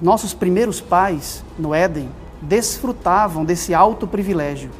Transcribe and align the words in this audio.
Nossos 0.00 0.32
primeiros 0.32 0.80
pais 0.80 1.42
no 1.58 1.74
Éden 1.74 2.08
desfrutavam 2.40 3.44
desse 3.44 3.74
alto 3.74 4.06
privilégio 4.06 4.70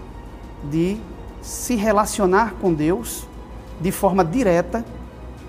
de 0.70 0.96
se 1.42 1.74
relacionar 1.74 2.54
com 2.60 2.72
Deus 2.72 3.26
de 3.80 3.90
forma 3.90 4.24
direta, 4.24 4.84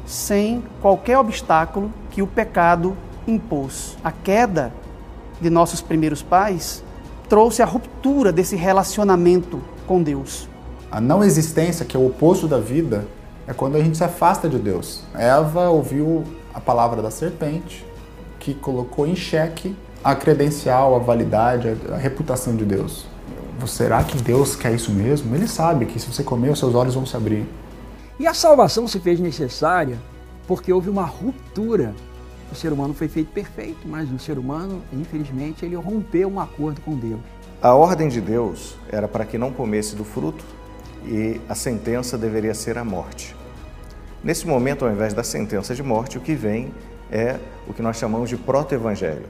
sem 0.08 0.63
qualquer 0.82 1.20
obstáculo 1.20 1.94
que 2.10 2.21
o 2.21 2.28
pecado 2.28 2.97
impôs. 3.28 3.96
A 4.04 4.12
queda 4.12 4.74
de 5.40 5.51
nossos 5.51 5.81
primeiros 5.81 6.24
pais 6.24 6.83
trouxe 7.28 7.62
a 7.62 7.65
ruptura 7.65 8.31
desse 8.31 8.56
relacionamento 8.56 9.62
com 9.86 10.01
Deus. 10.01 10.49
A 10.92 10.99
não 10.99 11.24
existência, 11.24 11.86
que 11.86 11.96
é 11.96 11.99
o 11.99 12.08
oposto 12.08 12.47
da 12.47 12.60
vida, 12.60 13.06
é 13.47 13.54
quando 13.54 13.76
a 13.76 13.83
gente 13.83 13.97
se 13.97 14.04
afasta 14.04 14.49
de 14.49 14.58
Deus. 14.58 15.04
Eva 15.13 15.70
ouviu 15.70 16.23
a 16.54 16.59
palavra 16.59 17.04
da 17.04 17.12
serpente, 17.12 17.86
que 18.54 18.59
colocou 18.59 19.05
em 19.05 19.16
xeque 19.16 19.76
a 20.04 20.16
credencial, 20.16 20.95
a 20.95 20.99
validade, 20.99 21.76
a 21.91 21.98
reputação 21.98 22.55
de 22.55 22.66
Deus. 22.66 23.05
Será 23.67 24.03
que 24.03 24.17
Deus 24.17 24.55
quer 24.55 24.73
isso 24.73 24.91
mesmo? 24.91 25.35
Ele 25.35 25.48
sabe 25.48 25.85
que 25.85 25.99
se 25.99 26.12
você 26.12 26.23
comer, 26.23 26.49
os 26.49 26.59
seus 26.59 26.73
olhos 26.73 26.95
vão 26.95 27.05
se 27.05 27.16
abrir. 27.16 27.45
E 28.17 28.26
a 28.26 28.34
salvação 28.34 28.88
se 28.88 28.99
fez 28.99 29.20
necessária 29.20 29.98
porque 30.48 30.71
houve 30.71 30.90
uma 30.90 31.04
ruptura. 31.04 31.93
O 32.52 32.55
ser 32.55 32.71
humano 32.71 32.93
foi 32.93 33.07
feito 33.07 33.31
perfeito, 33.31 33.88
mas 33.88 34.12
o 34.12 34.17
ser 34.17 34.40
humano, 34.40 34.81
infelizmente, 34.93 35.66
ele 35.66 35.76
rompeu 35.76 36.29
um 36.29 36.40
acordo 36.40 36.81
com 36.81 36.95
Deus. 36.95 37.20
A 37.62 37.73
ordem 37.73 38.07
de 38.07 38.21
Deus 38.21 38.76
era 38.90 39.07
para 39.07 39.26
que 39.26 39.38
não 39.38 39.52
comesse 39.52 39.95
do 39.95 40.05
fruto 40.05 40.43
e 41.05 41.40
a 41.48 41.54
sentença 41.54 42.18
deveria 42.18 42.54
ser 42.54 42.77
a 42.77 42.85
morte. 42.85 43.35
Nesse 44.23 44.48
momento, 44.48 44.85
ao 44.85 44.91
invés 44.91 45.13
da 45.13 45.23
sentença 45.23 45.76
de 45.76 45.84
morte, 45.84 46.18
o 46.18 46.21
que 46.21 46.34
vem 46.34 46.73
é 47.12 47.40
o 47.68 47.73
que 47.73 47.81
nós 47.81 47.98
chamamos 47.98 48.30
de 48.30 48.38
proto-evangelho. 48.38 49.26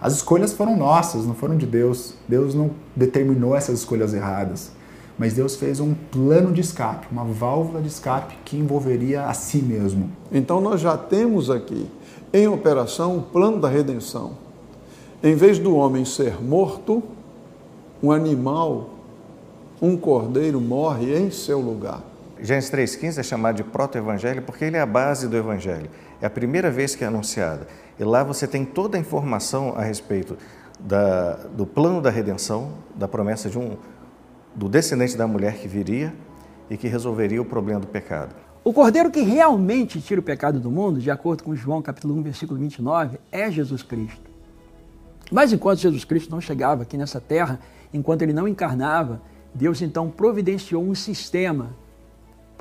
As 0.00 0.14
escolhas 0.14 0.52
foram 0.52 0.76
nossas, 0.76 1.24
não 1.24 1.34
foram 1.34 1.56
de 1.56 1.64
Deus. 1.64 2.14
Deus 2.26 2.56
não 2.56 2.72
determinou 2.96 3.54
essas 3.54 3.78
escolhas 3.78 4.12
erradas. 4.12 4.72
Mas 5.16 5.34
Deus 5.34 5.54
fez 5.54 5.78
um 5.78 5.94
plano 5.94 6.52
de 6.52 6.60
escape, 6.60 7.06
uma 7.12 7.22
válvula 7.24 7.80
de 7.80 7.86
escape 7.86 8.34
que 8.44 8.56
envolveria 8.56 9.26
a 9.26 9.34
si 9.34 9.58
mesmo. 9.58 10.10
Então 10.32 10.60
nós 10.60 10.80
já 10.80 10.96
temos 10.96 11.50
aqui 11.50 11.88
em 12.32 12.48
operação 12.48 13.18
o 13.18 13.22
plano 13.22 13.60
da 13.60 13.68
redenção. 13.68 14.32
Em 15.22 15.36
vez 15.36 15.60
do 15.60 15.76
homem 15.76 16.04
ser 16.04 16.42
morto, 16.42 17.00
um 18.02 18.10
animal, 18.10 18.90
um 19.80 19.96
cordeiro 19.96 20.60
morre 20.60 21.16
em 21.16 21.30
seu 21.30 21.60
lugar. 21.60 22.11
Gênesis 22.42 22.72
3,15 22.72 23.18
é 23.18 23.22
chamado 23.22 23.54
de 23.54 23.62
proto-evangelho 23.62 24.42
porque 24.42 24.64
ele 24.64 24.76
é 24.76 24.80
a 24.80 24.86
base 24.86 25.28
do 25.28 25.36
evangelho. 25.36 25.88
É 26.20 26.26
a 26.26 26.30
primeira 26.30 26.72
vez 26.72 26.96
que 26.96 27.04
é 27.04 27.06
anunciada. 27.06 27.68
E 27.96 28.02
lá 28.02 28.24
você 28.24 28.48
tem 28.48 28.64
toda 28.64 28.96
a 28.96 29.00
informação 29.00 29.74
a 29.76 29.82
respeito 29.82 30.36
da, 30.80 31.34
do 31.34 31.64
plano 31.64 32.02
da 32.02 32.10
redenção, 32.10 32.72
da 32.96 33.06
promessa 33.06 33.48
de 33.48 33.56
um, 33.56 33.76
do 34.56 34.68
descendente 34.68 35.16
da 35.16 35.24
mulher 35.24 35.54
que 35.54 35.68
viria 35.68 36.12
e 36.68 36.76
que 36.76 36.88
resolveria 36.88 37.40
o 37.40 37.44
problema 37.44 37.78
do 37.78 37.86
pecado. 37.86 38.34
O 38.64 38.72
cordeiro 38.72 39.08
que 39.08 39.20
realmente 39.20 40.00
tira 40.00 40.20
o 40.20 40.24
pecado 40.24 40.58
do 40.58 40.68
mundo, 40.68 40.98
de 40.98 41.12
acordo 41.12 41.44
com 41.44 41.54
João 41.54 41.80
capítulo 41.80 42.12
1, 42.16 42.22
versículo 42.22 42.58
29, 42.58 43.20
é 43.30 43.52
Jesus 43.52 43.84
Cristo. 43.84 44.30
Mas 45.30 45.52
enquanto 45.52 45.78
Jesus 45.78 46.04
Cristo 46.04 46.32
não 46.32 46.40
chegava 46.40 46.82
aqui 46.82 46.96
nessa 46.96 47.20
terra, 47.20 47.60
enquanto 47.94 48.22
ele 48.22 48.32
não 48.32 48.48
encarnava, 48.48 49.22
Deus 49.54 49.80
então 49.80 50.10
providenciou 50.10 50.82
um 50.82 50.94
sistema 50.94 51.70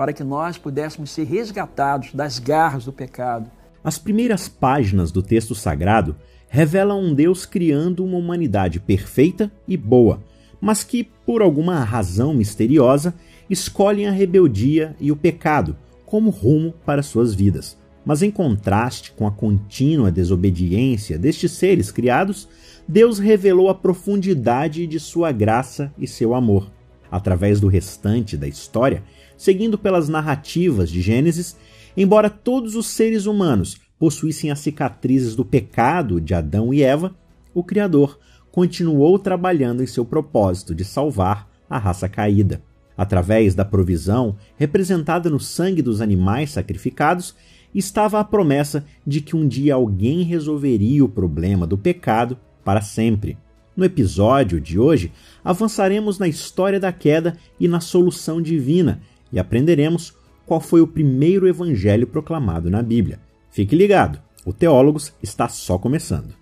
para 0.01 0.13
que 0.13 0.23
nós 0.23 0.57
pudéssemos 0.57 1.11
ser 1.11 1.25
resgatados 1.25 2.11
das 2.11 2.39
garras 2.39 2.85
do 2.85 2.91
pecado, 2.91 3.51
as 3.83 3.99
primeiras 3.99 4.49
páginas 4.49 5.11
do 5.11 5.21
texto 5.21 5.53
sagrado 5.53 6.15
revelam 6.49 6.99
um 6.99 7.13
Deus 7.13 7.45
criando 7.45 8.03
uma 8.03 8.17
humanidade 8.17 8.79
perfeita 8.79 9.51
e 9.67 9.77
boa, 9.77 10.19
mas 10.59 10.83
que, 10.83 11.03
por 11.03 11.43
alguma 11.43 11.83
razão 11.83 12.33
misteriosa, 12.33 13.13
escolhem 13.47 14.07
a 14.07 14.11
rebeldia 14.11 14.95
e 14.99 15.11
o 15.11 15.15
pecado 15.15 15.77
como 16.03 16.31
rumo 16.31 16.73
para 16.83 17.03
suas 17.03 17.35
vidas. 17.35 17.77
Mas 18.03 18.23
em 18.23 18.31
contraste 18.31 19.11
com 19.11 19.27
a 19.27 19.31
contínua 19.31 20.09
desobediência 20.09 21.15
destes 21.15 21.51
seres 21.51 21.91
criados, 21.91 22.49
Deus 22.87 23.19
revelou 23.19 23.69
a 23.69 23.75
profundidade 23.75 24.87
de 24.87 24.99
sua 24.99 25.31
graça 25.31 25.93
e 25.95 26.07
seu 26.07 26.33
amor. 26.33 26.71
Através 27.11 27.59
do 27.59 27.67
restante 27.67 28.35
da 28.35 28.47
história, 28.47 29.03
seguindo 29.41 29.77
pelas 29.77 30.07
narrativas 30.07 30.89
de 30.89 31.01
Gênesis, 31.01 31.55
Embora 31.95 32.29
todos 32.29 32.75
os 32.75 32.87
seres 32.87 33.25
humanos 33.25 33.77
possuíssem 33.99 34.49
as 34.49 34.59
cicatrizes 34.59 35.35
do 35.35 35.43
pecado 35.43 36.21
de 36.21 36.33
Adão 36.33 36.73
e 36.73 36.81
Eva, 36.81 37.13
o 37.53 37.63
Criador 37.63 38.17
continuou 38.51 39.19
trabalhando 39.19 39.83
em 39.83 39.87
seu 39.87 40.05
propósito 40.05 40.73
de 40.73 40.83
salvar 40.83 41.49
a 41.69 41.77
raça 41.77 42.07
caída. 42.07 42.61
Através 42.97 43.55
da 43.55 43.65
provisão 43.65 44.35
representada 44.57 45.29
no 45.29 45.39
sangue 45.39 45.81
dos 45.81 46.01
animais 46.01 46.51
sacrificados, 46.51 47.35
estava 47.73 48.19
a 48.19 48.23
promessa 48.23 48.85
de 49.05 49.21
que 49.21 49.35
um 49.35 49.47
dia 49.47 49.75
alguém 49.75 50.23
resolveria 50.23 51.03
o 51.03 51.09
problema 51.09 51.65
do 51.65 51.77
pecado 51.77 52.37
para 52.63 52.81
sempre. 52.81 53.37
No 53.75 53.85
episódio 53.85 54.59
de 54.59 54.77
hoje, 54.77 55.11
avançaremos 55.43 56.19
na 56.19 56.27
história 56.27 56.79
da 56.79 56.91
queda 56.91 57.37
e 57.59 57.67
na 57.67 57.79
solução 57.79 58.41
divina 58.41 59.01
e 59.31 59.39
aprenderemos 59.39 60.15
qual 60.45 60.59
foi 60.59 60.81
o 60.81 60.87
primeiro 60.87 61.47
evangelho 61.47 62.07
proclamado 62.07 62.69
na 62.69 62.81
Bíblia. 62.81 63.19
Fique 63.49 63.75
ligado, 63.75 64.19
o 64.45 64.51
Teólogos 64.51 65.13
está 65.21 65.47
só 65.47 65.77
começando. 65.77 66.40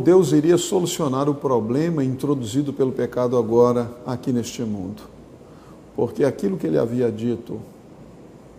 Deus 0.00 0.32
iria 0.32 0.58
solucionar 0.58 1.28
o 1.28 1.34
problema 1.34 2.02
introduzido 2.02 2.72
pelo 2.72 2.92
pecado 2.92 3.36
agora 3.36 3.90
aqui 4.04 4.32
neste 4.32 4.62
mundo. 4.62 5.02
Porque 5.94 6.24
aquilo 6.24 6.56
que 6.56 6.66
ele 6.66 6.78
havia 6.78 7.10
dito 7.10 7.60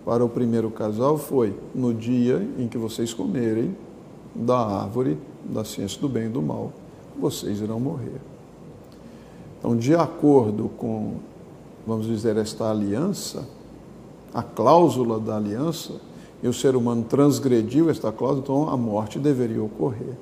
para 0.05 0.23
o 0.23 0.29
primeiro 0.29 0.71
casal 0.71 1.17
foi: 1.17 1.53
no 1.75 1.93
dia 1.93 2.47
em 2.57 2.67
que 2.67 2.77
vocês 2.77 3.13
comerem 3.13 3.75
da 4.33 4.57
árvore 4.57 5.17
da 5.43 5.63
ciência 5.63 5.99
do 5.99 6.07
bem 6.07 6.25
e 6.25 6.29
do 6.29 6.41
mal, 6.41 6.71
vocês 7.19 7.59
irão 7.59 7.79
morrer. 7.79 8.21
Então, 9.59 9.75
de 9.75 9.93
acordo 9.93 10.69
com, 10.77 11.15
vamos 11.85 12.07
dizer, 12.07 12.37
esta 12.37 12.69
aliança, 12.69 13.47
a 14.33 14.41
cláusula 14.41 15.19
da 15.19 15.35
aliança, 15.35 15.93
e 16.43 16.47
o 16.47 16.53
ser 16.53 16.75
humano 16.75 17.03
transgrediu 17.03 17.89
esta 17.89 18.11
cláusula, 18.11 18.41
então 18.41 18.69
a 18.69 18.77
morte 18.77 19.19
deveria 19.19 19.61
ocorrer. 19.61 20.15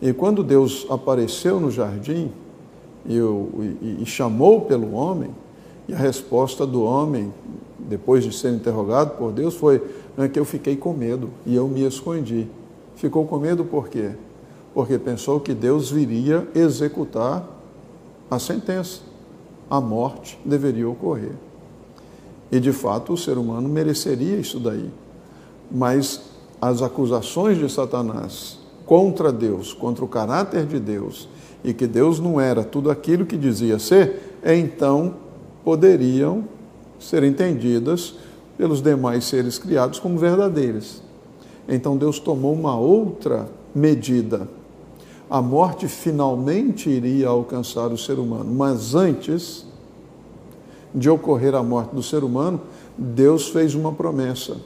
E 0.00 0.12
quando 0.12 0.42
Deus 0.42 0.86
apareceu 0.90 1.58
no 1.58 1.70
jardim 1.70 2.30
e, 3.06 3.16
e, 3.16 3.98
e 4.02 4.06
chamou 4.06 4.62
pelo 4.62 4.92
homem, 4.92 5.30
e 5.88 5.94
a 5.94 5.96
resposta 5.96 6.66
do 6.66 6.82
homem, 6.82 7.32
depois 7.78 8.24
de 8.24 8.34
ser 8.34 8.52
interrogado 8.52 9.16
por 9.16 9.32
Deus, 9.32 9.54
foi 9.54 9.80
é 10.18 10.28
que 10.28 10.38
eu 10.38 10.44
fiquei 10.44 10.76
com 10.76 10.92
medo 10.92 11.30
e 11.44 11.54
eu 11.54 11.68
me 11.68 11.86
escondi. 11.86 12.48
Ficou 12.96 13.26
com 13.26 13.38
medo 13.38 13.64
por 13.64 13.88
quê? 13.88 14.12
Porque 14.72 14.98
pensou 14.98 15.38
que 15.40 15.52
Deus 15.52 15.90
viria 15.90 16.48
executar 16.54 17.46
a 18.30 18.38
sentença. 18.38 19.00
A 19.68 19.80
morte 19.80 20.38
deveria 20.44 20.88
ocorrer. 20.88 21.34
E 22.50 22.58
de 22.58 22.72
fato 22.72 23.12
o 23.12 23.16
ser 23.16 23.36
humano 23.36 23.68
mereceria 23.68 24.38
isso 24.38 24.58
daí. 24.58 24.90
Mas 25.70 26.22
as 26.60 26.80
acusações 26.80 27.58
de 27.58 27.68
Satanás 27.70 28.58
contra 28.86 29.32
Deus, 29.32 29.74
contra 29.74 30.04
o 30.04 30.08
caráter 30.08 30.64
de 30.64 30.78
Deus, 30.78 31.28
e 31.64 31.74
que 31.74 31.86
Deus 31.86 32.20
não 32.20 32.40
era 32.40 32.62
tudo 32.62 32.90
aquilo 32.90 33.26
que 33.26 33.36
dizia 33.36 33.78
ser, 33.78 34.38
então 34.44 35.16
poderiam 35.64 36.44
ser 36.98 37.24
entendidas 37.24 38.14
pelos 38.56 38.80
demais 38.80 39.24
seres 39.24 39.58
criados 39.58 39.98
como 39.98 40.16
verdadeiras. 40.16 41.02
Então 41.68 41.96
Deus 41.96 42.20
tomou 42.20 42.54
uma 42.54 42.78
outra 42.78 43.48
medida. 43.74 44.48
A 45.28 45.42
morte 45.42 45.88
finalmente 45.88 46.88
iria 46.88 47.28
alcançar 47.28 47.88
o 47.88 47.98
ser 47.98 48.18
humano, 48.20 48.54
mas 48.54 48.94
antes 48.94 49.66
de 50.94 51.10
ocorrer 51.10 51.54
a 51.54 51.62
morte 51.62 51.94
do 51.94 52.02
ser 52.02 52.22
humano, 52.22 52.60
Deus 52.96 53.48
fez 53.48 53.74
uma 53.74 53.92
promessa. 53.92 54.56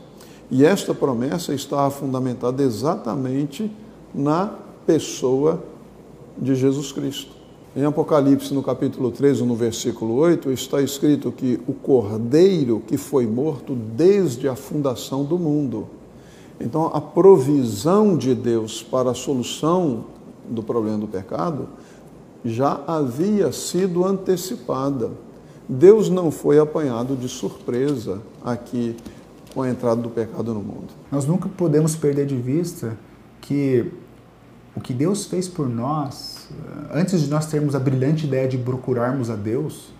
E 0.50 0.64
esta 0.64 0.92
promessa 0.92 1.54
está 1.54 1.88
fundamentada 1.88 2.62
exatamente 2.62 3.72
na 4.14 4.54
pessoa 4.86 5.62
de 6.36 6.54
Jesus 6.54 6.92
Cristo. 6.92 7.40
Em 7.76 7.84
Apocalipse, 7.84 8.52
no 8.52 8.62
capítulo 8.62 9.12
13, 9.12 9.44
no 9.44 9.54
versículo 9.54 10.14
8, 10.16 10.50
está 10.50 10.82
escrito 10.82 11.30
que 11.30 11.60
o 11.68 11.72
cordeiro 11.72 12.82
que 12.84 12.96
foi 12.96 13.26
morto 13.26 13.74
desde 13.74 14.48
a 14.48 14.56
fundação 14.56 15.24
do 15.24 15.38
mundo. 15.38 15.86
Então, 16.60 16.90
a 16.92 17.00
provisão 17.00 18.16
de 18.16 18.34
Deus 18.34 18.82
para 18.82 19.12
a 19.12 19.14
solução 19.14 20.04
do 20.48 20.62
problema 20.62 20.98
do 20.98 21.06
pecado 21.06 21.68
já 22.44 22.82
havia 22.86 23.52
sido 23.52 24.04
antecipada. 24.04 25.10
Deus 25.68 26.10
não 26.10 26.32
foi 26.32 26.58
apanhado 26.58 27.14
de 27.14 27.28
surpresa 27.28 28.20
aqui 28.44 28.96
com 29.54 29.62
a 29.62 29.70
entrada 29.70 30.00
do 30.00 30.10
pecado 30.10 30.52
no 30.52 30.60
mundo. 30.60 30.88
Nós 31.10 31.24
nunca 31.24 31.48
podemos 31.48 31.94
perder 31.94 32.26
de 32.26 32.36
vista 32.36 32.98
que 33.40 33.92
o 34.74 34.80
que 34.80 34.92
Deus 34.92 35.26
fez 35.26 35.48
por 35.48 35.68
nós, 35.68 36.48
antes 36.92 37.20
de 37.20 37.28
nós 37.28 37.46
termos 37.46 37.74
a 37.74 37.78
brilhante 37.78 38.26
ideia 38.26 38.46
de 38.46 38.58
procurarmos 38.58 39.30
a 39.30 39.36
Deus, 39.36 39.92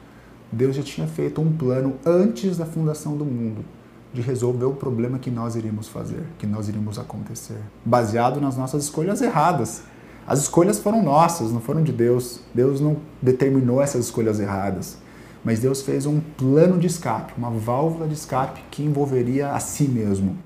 Deus 0.53 0.77
já 0.77 0.83
tinha 0.83 1.07
feito 1.07 1.41
um 1.41 1.53
plano 1.53 1.95
antes 2.05 2.57
da 2.57 2.67
fundação 2.67 3.17
do 3.17 3.25
mundo 3.25 3.65
de 4.13 4.21
resolver 4.21 4.65
o 4.65 4.75
problema 4.75 5.19
que 5.19 5.31
nós 5.31 5.55
iríamos 5.55 5.89
fazer, 5.89 6.25
que 6.39 6.47
nós 6.47 6.69
iríamos 6.69 6.99
acontecer, 6.99 7.59
baseado 7.85 8.41
nas 8.41 8.57
nossas 8.57 8.85
escolhas 8.85 9.23
erradas. 9.23 9.83
As 10.27 10.41
escolhas 10.41 10.79
foram 10.79 11.03
nossas, 11.03 11.53
não 11.53 11.61
foram 11.61 11.83
de 11.83 11.93
Deus. 11.93 12.41
Deus 12.55 12.81
não 12.81 12.97
determinou 13.23 13.81
essas 13.81 14.07
escolhas 14.07 14.41
erradas. 14.41 14.99
Mas 15.45 15.61
Deus 15.61 15.83
fez 15.83 16.07
um 16.07 16.21
plano 16.21 16.79
de 16.79 16.87
escape, 16.87 17.33
uma 17.37 17.51
válvula 17.51 18.07
de 18.07 18.15
escape 18.15 18.61
que 18.71 18.83
envolveria 18.83 19.53
a 19.53 19.61
si 19.61 19.85
mesmo. 19.85 20.37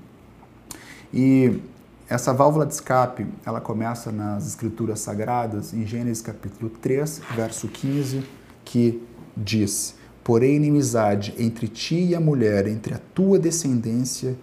E 1.13 1.59
essa 2.07 2.31
válvula 2.31 2.67
de 2.67 2.73
escape, 2.73 3.25
ela 3.43 3.59
começa 3.59 4.11
nas 4.11 4.45
escrituras 4.45 4.99
sagradas, 4.99 5.73
em 5.73 5.87
Gênesis 5.87 6.21
capítulo 6.21 6.69
3, 6.69 7.21
verso 7.35 7.67
15, 7.67 8.23
que 8.63 9.01
diz: 9.35 9.95
Porém, 10.23 10.55
inimizade 10.55 11.33
entre 11.39 11.67
ti 11.67 11.95
e 11.95 12.15
a 12.15 12.19
mulher, 12.19 12.67
entre 12.67 12.93
a 12.93 12.99
tua 13.15 13.39
descendência 13.39 14.37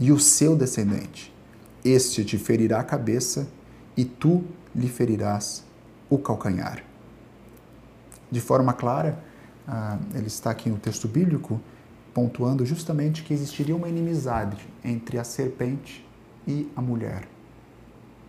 e 0.00 0.10
o 0.10 0.18
seu 0.18 0.56
descendente. 0.56 1.32
Este 1.84 2.24
te 2.24 2.38
ferirá 2.38 2.80
a 2.80 2.84
cabeça 2.84 3.46
e 3.94 4.06
tu 4.06 4.42
lhe 4.74 4.88
ferirás 4.88 5.64
o 6.08 6.16
calcanhar. 6.16 6.82
De 8.30 8.40
forma 8.40 8.72
clara, 8.72 9.22
ah, 9.68 9.98
ele 10.14 10.28
está 10.28 10.50
aqui 10.50 10.70
no 10.70 10.78
texto 10.78 11.06
bíblico 11.06 11.60
pontuando 12.14 12.64
justamente 12.64 13.22
que 13.22 13.34
existiria 13.34 13.76
uma 13.76 13.88
inimizade 13.88 14.66
entre 14.82 15.18
a 15.18 15.24
serpente 15.24 16.06
e 16.46 16.70
a 16.74 16.82
mulher. 16.82 17.28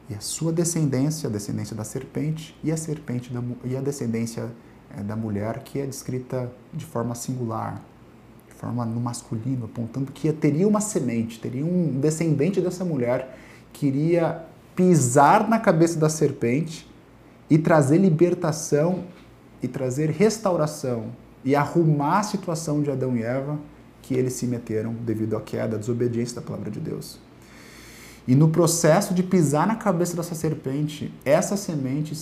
E 0.10 0.14
a 0.14 0.20
sua 0.20 0.52
descendência, 0.52 1.30
a 1.30 1.32
descendência 1.32 1.76
da 1.76 1.84
serpente, 1.84 2.56
e 2.64 2.72
a 2.72 2.78
serpente 2.78 3.32
da, 3.32 3.42
e 3.64 3.76
a 3.76 3.82
descendência 3.82 4.50
é, 4.96 5.02
da 5.02 5.16
mulher, 5.16 5.60
que 5.64 5.80
é 5.80 5.86
descrita 5.86 6.52
de 6.74 6.86
forma 6.86 7.16
singular, 7.16 7.82
de 8.48 8.54
forma 8.54 8.86
no 8.86 9.00
masculino, 9.00 9.66
apontando 9.66 10.12
que 10.12 10.32
teria 10.34 10.68
uma 10.68 10.82
semente, 10.82 11.40
teria 11.40 11.66
um 11.66 12.00
descendente 12.00 12.60
dessa 12.62 12.84
mulher 12.84 13.38
que 13.72 13.88
iria 13.88 14.44
pisar 14.76 15.48
na 15.48 15.60
cabeça 15.60 16.00
da 16.00 16.10
serpente 16.10 16.90
e 17.50 17.58
trazer 17.58 17.98
libertação 17.98 19.04
e 19.62 19.68
trazer 19.68 20.10
restauração 20.10 21.08
e 21.46 21.56
arrumar 21.56 22.20
a 22.20 22.24
situação 22.24 22.82
de 22.82 22.92
Adão 22.92 23.16
e 23.16 23.24
Eva 23.24 23.58
que 24.02 24.14
eles 24.14 24.34
se 24.34 24.46
meteram 24.46 24.94
devido 24.94 25.38
à 25.38 25.42
queda, 25.42 25.76
à 25.78 25.80
desobediência 25.80 26.36
da 26.36 26.42
palavra 26.42 26.70
de 26.70 26.80
Deus. 26.80 27.20
E 28.26 28.36
no 28.36 28.48
processo 28.48 29.14
de 29.14 29.22
pisar 29.22 29.68
na 29.68 29.76
cabeça 29.76 30.16
dessa 30.16 30.34
serpente, 30.34 31.14
essa 31.26 31.58
semente, 31.58 32.14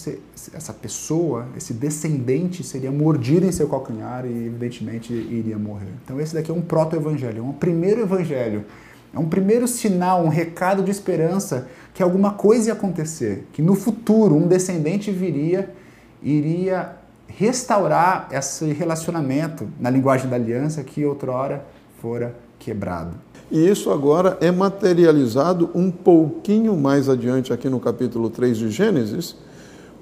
essa 0.51 0.73
pessoa, 0.73 1.47
esse 1.55 1.73
descendente 1.73 2.63
seria 2.63 2.91
mordido 2.91 3.45
em 3.45 3.51
seu 3.51 3.67
calcanhar 3.67 4.25
e, 4.25 4.47
evidentemente, 4.47 5.13
iria 5.13 5.59
morrer. 5.59 5.91
Então, 6.03 6.19
esse 6.19 6.33
daqui 6.33 6.49
é 6.49 6.53
um 6.53 6.61
proto-evangelho, 6.61 7.39
é 7.39 7.41
um 7.43 7.53
primeiro 7.53 8.01
evangelho, 8.01 8.65
é 9.13 9.19
um 9.19 9.27
primeiro 9.27 9.67
sinal, 9.67 10.23
um 10.23 10.29
recado 10.29 10.81
de 10.81 10.89
esperança 10.89 11.67
que 11.93 12.01
alguma 12.01 12.33
coisa 12.33 12.69
ia 12.69 12.73
acontecer, 12.73 13.45
que 13.53 13.61
no 13.61 13.75
futuro 13.75 14.35
um 14.35 14.47
descendente 14.47 15.11
viria, 15.11 15.71
iria 16.23 16.95
restaurar 17.27 18.27
esse 18.31 18.73
relacionamento 18.73 19.67
na 19.79 19.89
linguagem 19.89 20.27
da 20.27 20.35
aliança 20.35 20.83
que 20.83 21.05
outrora 21.05 21.63
fora 22.01 22.35
quebrado. 22.61 23.15
E 23.51 23.67
isso 23.67 23.91
agora 23.91 24.37
é 24.39 24.49
materializado 24.49 25.69
um 25.75 25.91
pouquinho 25.91 26.77
mais 26.77 27.09
adiante, 27.09 27.51
aqui 27.51 27.67
no 27.67 27.79
capítulo 27.79 28.29
3 28.29 28.57
de 28.57 28.69
Gênesis, 28.69 29.35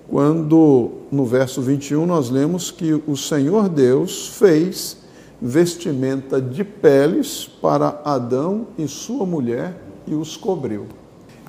quando 0.07 0.91
no 1.11 1.25
verso 1.25 1.61
21 1.61 2.05
nós 2.05 2.29
lemos 2.29 2.69
que 2.69 3.01
o 3.07 3.15
Senhor 3.15 3.69
Deus 3.69 4.27
fez 4.37 4.97
vestimenta 5.41 6.41
de 6.41 6.63
peles 6.63 7.49
para 7.61 8.01
Adão 8.03 8.67
e 8.77 8.87
sua 8.87 9.25
mulher 9.25 9.81
e 10.05 10.13
os 10.13 10.35
cobriu. 10.35 10.85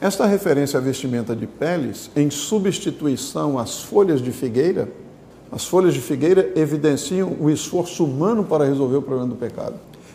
Esta 0.01 0.25
referência 0.25 0.79
à 0.79 0.81
vestimenta 0.81 1.37
de 1.37 1.47
peles, 1.47 2.11
em 2.17 2.31
substituição 2.31 3.59
às 3.59 3.83
folhas 3.83 4.23
de 4.23 4.31
figueira, 4.33 4.89
as 5.53 5.67
folhas 5.67 5.93
de 5.93 6.01
figueira 6.01 6.53
evidenciam 6.55 7.37
o 7.41 7.51
esforço 7.51 8.05
humano 8.05 8.45
para 8.45 8.65
resolver 8.65 8.97
o 8.97 9.03
problema 9.03 9.29
do 9.29 9.37
pecado. 9.37 9.75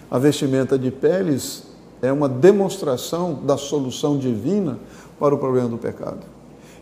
A 0.10 0.19
vestimenta 0.19 0.78
de 0.78 0.92
peles 0.92 1.63
é 2.02 2.12
uma 2.12 2.30
demonstração 2.30 3.34
da 3.34 3.57
solução 3.57 4.18
divina 4.18 4.80
para 5.19 5.34
o 5.34 5.38
problema 5.38 5.69
do 5.69 5.78
pecado. 5.78 6.19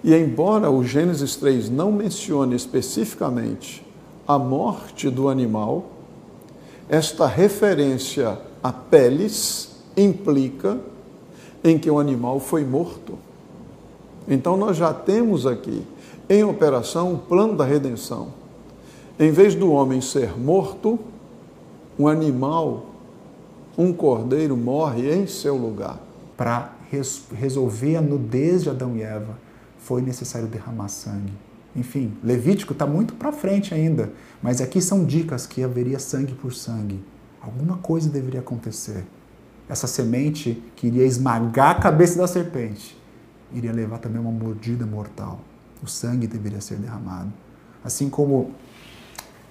E 0.03 0.13
embora 0.13 0.69
o 0.69 0.83
Gênesis 0.83 1.35
3 1.37 1.69
não 1.69 1.91
mencione 1.91 2.55
especificamente 2.55 3.85
a 4.27 4.37
morte 4.37 5.09
do 5.09 5.29
animal, 5.29 5.85
esta 6.89 7.25
referência 7.25 8.37
a 8.61 8.71
peles 8.71 9.71
implica 9.95 10.77
em 11.63 11.79
que 11.79 11.89
o 11.89 11.99
animal 11.99 12.39
foi 12.39 12.65
morto. 12.65 13.17
Então 14.27 14.57
nós 14.57 14.75
já 14.75 14.93
temos 14.93 15.45
aqui 15.45 15.85
em 16.29 16.43
operação 16.43 17.13
o 17.13 17.17
plano 17.17 17.55
da 17.55 17.63
redenção. 17.63 18.29
Em 19.17 19.31
vez 19.31 19.55
do 19.55 19.71
homem 19.71 20.01
ser 20.01 20.37
morto, 20.37 20.99
um 21.97 22.07
animal 22.07 22.92
um 23.77 23.93
cordeiro 23.93 24.55
morre 24.55 25.13
em 25.13 25.27
seu 25.27 25.55
lugar. 25.55 25.99
Para 26.37 26.73
res 26.91 27.23
resolver 27.33 27.95
a 27.95 28.01
nudez 28.01 28.63
de 28.63 28.69
Adão 28.69 28.95
e 28.95 29.01
Eva, 29.01 29.37
foi 29.77 30.01
necessário 30.01 30.47
derramar 30.47 30.87
sangue. 30.89 31.33
Enfim, 31.75 32.13
Levítico 32.23 32.73
está 32.73 32.85
muito 32.85 33.15
para 33.15 33.31
frente 33.31 33.73
ainda, 33.73 34.11
mas 34.41 34.61
aqui 34.61 34.79
são 34.81 35.03
dicas 35.03 35.47
que 35.47 35.63
haveria 35.63 35.97
sangue 35.97 36.33
por 36.33 36.53
sangue. 36.53 37.03
Alguma 37.41 37.77
coisa 37.77 38.09
deveria 38.09 38.39
acontecer. 38.39 39.03
Essa 39.67 39.87
semente 39.87 40.61
que 40.75 40.87
iria 40.87 41.05
esmagar 41.05 41.71
a 41.71 41.79
cabeça 41.79 42.17
da 42.17 42.27
serpente 42.27 42.97
iria 43.53 43.71
levar 43.71 43.99
também 43.99 44.19
uma 44.19 44.31
mordida 44.31 44.85
mortal. 44.85 45.39
O 45.81 45.87
sangue 45.87 46.27
deveria 46.27 46.61
ser 46.61 46.75
derramado. 46.75 47.31
Assim 47.83 48.09
como 48.09 48.51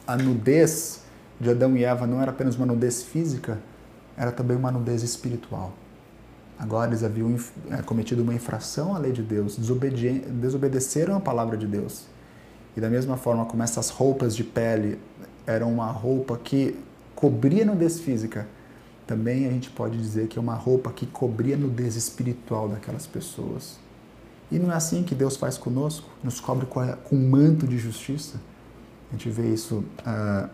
a 0.07 0.17
nudez 0.17 1.01
de 1.41 1.51
Adão 1.51 1.77
e 1.77 1.85
Eva 1.85 2.07
não 2.07 2.21
era 2.21 2.31
apenas 2.31 2.57
uma 2.57 2.67
nudez 2.67 3.03
física, 3.03 3.59
era 4.17 4.33
também 4.33 4.57
uma 4.57 4.71
nudez 4.71 5.03
espiritual. 5.03 5.73
Agora 6.59 6.91
eles 6.91 7.03
haviam 7.03 7.35
é, 7.71 7.83
cometido 7.83 8.23
uma 8.23 8.35
infração 8.35 8.95
à 8.95 8.99
lei 8.99 9.13
de 9.13 9.23
Deus, 9.23 9.57
desobedeceram 9.57 11.17
a 11.17 11.21
palavra 11.21 11.57
de 11.57 11.67
Deus. 11.67 12.07
E 12.77 12.81
da 12.81 12.89
mesma 12.89 13.17
forma 13.17 13.45
como 13.47 13.63
essas 13.63 13.91
roupas 13.91 14.35
de 14.35 14.45
pele 14.45 14.99
eram 15.47 15.73
uma 15.73 15.91
roupa 15.91 16.39
que 16.39 16.79
cobria 17.15 17.65
a 17.65 17.67
nudez 17.67 18.01
física, 18.01 18.47
também 19.07 19.47
a 19.47 19.51
gente 19.51 19.71
pode 19.71 19.99
dizer 19.99 20.29
que 20.29 20.39
é 20.39 20.43
uma 20.43 20.55
roupa 20.55 20.91
que 20.93 21.07
cobria 21.07 21.57
a 21.57 21.59
nudez 21.59 21.97
espiritual 21.97 22.69
daquelas 22.69 23.07
pessoas. 23.07 23.79
E 24.51 24.59
não 24.59 24.71
é 24.71 24.75
assim 24.75 25.03
que 25.03 25.15
Deus 25.15 25.37
faz 25.37 25.59
conosco, 25.59 26.09
nos 26.23 26.39
cobre 26.39 26.67
com, 26.67 26.81
um 27.11 27.29
manto 27.29 27.67
de 27.67 27.79
justiça. 27.79 28.39
A 29.11 29.13
gente 29.13 29.29
vê 29.31 29.49
isso 29.49 29.85
uh, 30.07 30.49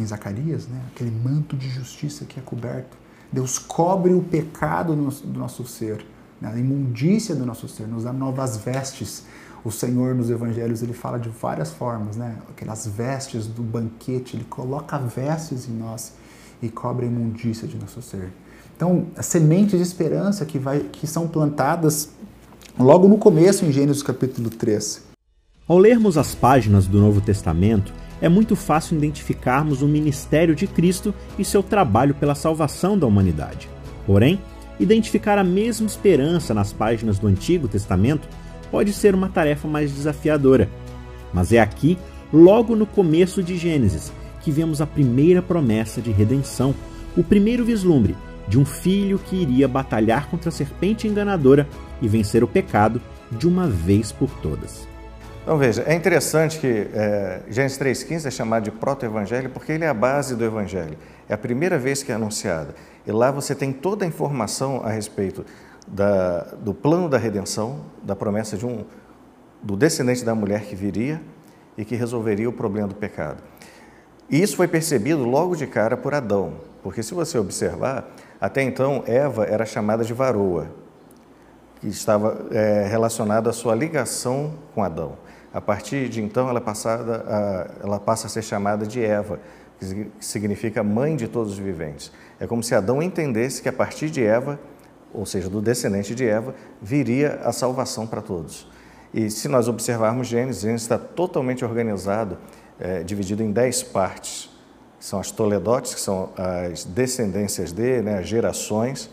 em 0.00 0.06
Zacarias, 0.06 0.66
né? 0.66 0.80
aquele 0.92 1.10
manto 1.10 1.56
de 1.56 1.68
justiça 1.68 2.24
que 2.24 2.38
é 2.38 2.42
coberto. 2.42 2.96
Deus 3.32 3.58
cobre 3.58 4.12
o 4.12 4.22
pecado 4.22 4.94
do 4.96 5.38
nosso 5.38 5.66
ser, 5.66 6.04
né? 6.40 6.52
a 6.52 6.58
imundícia 6.58 7.34
do 7.34 7.46
nosso 7.46 7.68
ser, 7.68 7.86
nos 7.86 8.04
dá 8.04 8.12
novas 8.12 8.56
vestes. 8.56 9.24
O 9.62 9.70
Senhor 9.70 10.14
nos 10.14 10.30
evangelhos 10.30 10.82
ele 10.82 10.94
fala 10.94 11.18
de 11.18 11.28
várias 11.28 11.70
formas, 11.70 12.16
né? 12.16 12.38
Aquelas 12.48 12.86
vestes 12.86 13.46
do 13.46 13.62
banquete, 13.62 14.34
ele 14.34 14.44
coloca 14.44 14.96
vestes 14.96 15.68
em 15.68 15.72
nós 15.72 16.14
e 16.62 16.68
cobre 16.70 17.04
a 17.04 17.08
imundícia 17.08 17.68
de 17.68 17.76
nosso 17.76 18.00
ser. 18.00 18.32
Então, 18.74 19.08
as 19.14 19.26
sementes 19.26 19.76
de 19.76 19.82
esperança 19.82 20.46
que, 20.46 20.58
vai, 20.58 20.80
que 20.80 21.06
são 21.06 21.28
plantadas 21.28 22.08
logo 22.78 23.06
no 23.06 23.18
começo 23.18 23.66
em 23.66 23.70
Gênesis 23.70 24.02
capítulo 24.02 24.48
3. 24.48 25.02
Ao 25.68 25.78
lermos 25.78 26.16
as 26.16 26.34
páginas 26.34 26.86
do 26.86 26.98
Novo 26.98 27.20
Testamento, 27.20 27.92
é 28.20 28.28
muito 28.28 28.54
fácil 28.54 28.96
identificarmos 28.96 29.82
o 29.82 29.88
ministério 29.88 30.54
de 30.54 30.66
Cristo 30.66 31.14
e 31.38 31.44
seu 31.44 31.62
trabalho 31.62 32.14
pela 32.14 32.34
salvação 32.34 32.98
da 32.98 33.06
humanidade. 33.06 33.68
Porém, 34.06 34.40
identificar 34.78 35.38
a 35.38 35.44
mesma 35.44 35.86
esperança 35.86 36.52
nas 36.52 36.72
páginas 36.72 37.18
do 37.18 37.26
Antigo 37.26 37.68
Testamento 37.68 38.28
pode 38.70 38.92
ser 38.92 39.14
uma 39.14 39.28
tarefa 39.28 39.66
mais 39.66 39.92
desafiadora. 39.92 40.68
Mas 41.32 41.52
é 41.52 41.60
aqui, 41.60 41.98
logo 42.32 42.76
no 42.76 42.86
começo 42.86 43.42
de 43.42 43.56
Gênesis, 43.56 44.12
que 44.42 44.50
vemos 44.50 44.80
a 44.80 44.86
primeira 44.86 45.42
promessa 45.42 46.00
de 46.00 46.10
redenção, 46.10 46.74
o 47.16 47.22
primeiro 47.22 47.64
vislumbre 47.64 48.16
de 48.48 48.58
um 48.58 48.64
filho 48.64 49.18
que 49.18 49.36
iria 49.36 49.68
batalhar 49.68 50.28
contra 50.28 50.48
a 50.48 50.52
serpente 50.52 51.06
enganadora 51.06 51.68
e 52.02 52.08
vencer 52.08 52.42
o 52.42 52.48
pecado 52.48 53.00
de 53.30 53.46
uma 53.46 53.68
vez 53.68 54.10
por 54.10 54.30
todas. 54.42 54.88
Então 55.42 55.56
veja, 55.56 55.82
é 55.86 55.94
interessante 55.94 56.58
que 56.58 56.88
é, 56.92 57.40
Gênesis 57.48 57.78
3,15 57.78 58.26
é 58.26 58.30
chamado 58.30 58.64
de 58.64 58.70
proto-evangelho 58.70 59.48
porque 59.50 59.72
ele 59.72 59.84
é 59.84 59.88
a 59.88 59.94
base 59.94 60.36
do 60.36 60.44
evangelho. 60.44 60.98
É 61.28 61.34
a 61.34 61.38
primeira 61.38 61.78
vez 61.78 62.02
que 62.02 62.12
é 62.12 62.14
anunciada. 62.14 62.74
E 63.06 63.10
lá 63.10 63.30
você 63.30 63.54
tem 63.54 63.72
toda 63.72 64.04
a 64.04 64.08
informação 64.08 64.82
a 64.84 64.90
respeito 64.90 65.44
da, 65.88 66.42
do 66.60 66.74
plano 66.74 67.08
da 67.08 67.16
redenção, 67.16 67.80
da 68.02 68.14
promessa 68.14 68.56
de 68.56 68.66
um 68.66 68.84
do 69.62 69.76
descendente 69.76 70.24
da 70.24 70.34
mulher 70.34 70.62
que 70.62 70.74
viria 70.74 71.20
e 71.76 71.84
que 71.84 71.94
resolveria 71.94 72.48
o 72.48 72.52
problema 72.52 72.88
do 72.88 72.94
pecado. 72.94 73.42
E 74.28 74.40
isso 74.40 74.56
foi 74.56 74.68
percebido 74.68 75.24
logo 75.24 75.56
de 75.56 75.66
cara 75.66 75.96
por 75.96 76.14
Adão, 76.14 76.54
porque 76.82 77.02
se 77.02 77.12
você 77.12 77.38
observar, 77.38 78.08
até 78.40 78.62
então 78.62 79.02
Eva 79.06 79.44
era 79.44 79.66
chamada 79.66 80.04
de 80.04 80.14
varoa, 80.14 80.68
que 81.80 81.88
estava 81.88 82.46
é, 82.52 82.86
relacionada 82.88 83.50
à 83.50 83.52
sua 83.52 83.74
ligação 83.74 84.54
com 84.74 84.84
Adão. 84.84 85.18
A 85.52 85.60
partir 85.60 86.08
de 86.08 86.22
então, 86.22 86.48
ela, 86.48 86.60
passada 86.60 87.24
a, 87.26 87.84
ela 87.84 87.98
passa 87.98 88.26
a 88.26 88.30
ser 88.30 88.42
chamada 88.42 88.86
de 88.86 89.04
Eva, 89.04 89.40
que 89.78 90.10
significa 90.20 90.82
mãe 90.84 91.16
de 91.16 91.26
todos 91.26 91.54
os 91.54 91.58
viventes. 91.58 92.12
É 92.38 92.46
como 92.46 92.62
se 92.62 92.74
Adão 92.74 93.02
entendesse 93.02 93.60
que 93.60 93.68
a 93.68 93.72
partir 93.72 94.10
de 94.10 94.22
Eva, 94.24 94.60
ou 95.12 95.26
seja, 95.26 95.48
do 95.48 95.60
descendente 95.60 96.14
de 96.14 96.26
Eva, 96.26 96.54
viria 96.80 97.40
a 97.42 97.52
salvação 97.52 98.06
para 98.06 98.20
todos. 98.20 98.68
E 99.12 99.28
se 99.28 99.48
nós 99.48 99.66
observarmos 99.66 100.28
Gênesis, 100.28 100.62
Gênesis 100.62 100.82
está 100.82 100.98
totalmente 100.98 101.64
organizado, 101.64 102.38
é, 102.78 103.02
dividido 103.02 103.42
em 103.42 103.50
dez 103.50 103.82
partes. 103.82 104.48
São 105.00 105.18
as 105.18 105.30
Toledotes, 105.30 105.94
que 105.94 106.00
são 106.00 106.30
as 106.36 106.84
descendências 106.84 107.72
de, 107.72 108.02
né, 108.02 108.18
as 108.18 108.28
gerações. 108.28 109.10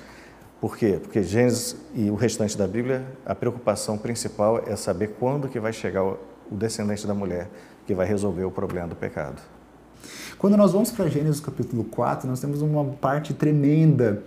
Por 0.59 0.75
quê? 0.75 0.99
Porque 1.01 1.21
Gênesis 1.21 1.75
e 1.93 2.09
o 2.09 2.15
restante 2.15 2.57
da 2.57 2.67
Bíblia, 2.67 3.05
a 3.25 3.35
preocupação 3.35 3.97
principal 3.97 4.63
é 4.65 4.75
saber 4.75 5.15
quando 5.19 5.47
que 5.47 5.59
vai 5.59 5.71
chegar 5.71 6.03
o 6.03 6.17
descendente 6.49 7.05
da 7.05 7.13
mulher 7.13 7.47
que 7.85 7.93
vai 7.93 8.07
resolver 8.07 8.43
o 8.43 8.51
problema 8.51 8.87
do 8.87 8.95
pecado. 8.95 9.41
Quando 10.37 10.57
nós 10.57 10.71
vamos 10.73 10.91
para 10.91 11.07
Gênesis 11.07 11.39
capítulo 11.39 11.83
4, 11.83 12.27
nós 12.27 12.39
temos 12.39 12.61
uma 12.61 12.85
parte 12.85 13.33
tremenda 13.33 14.23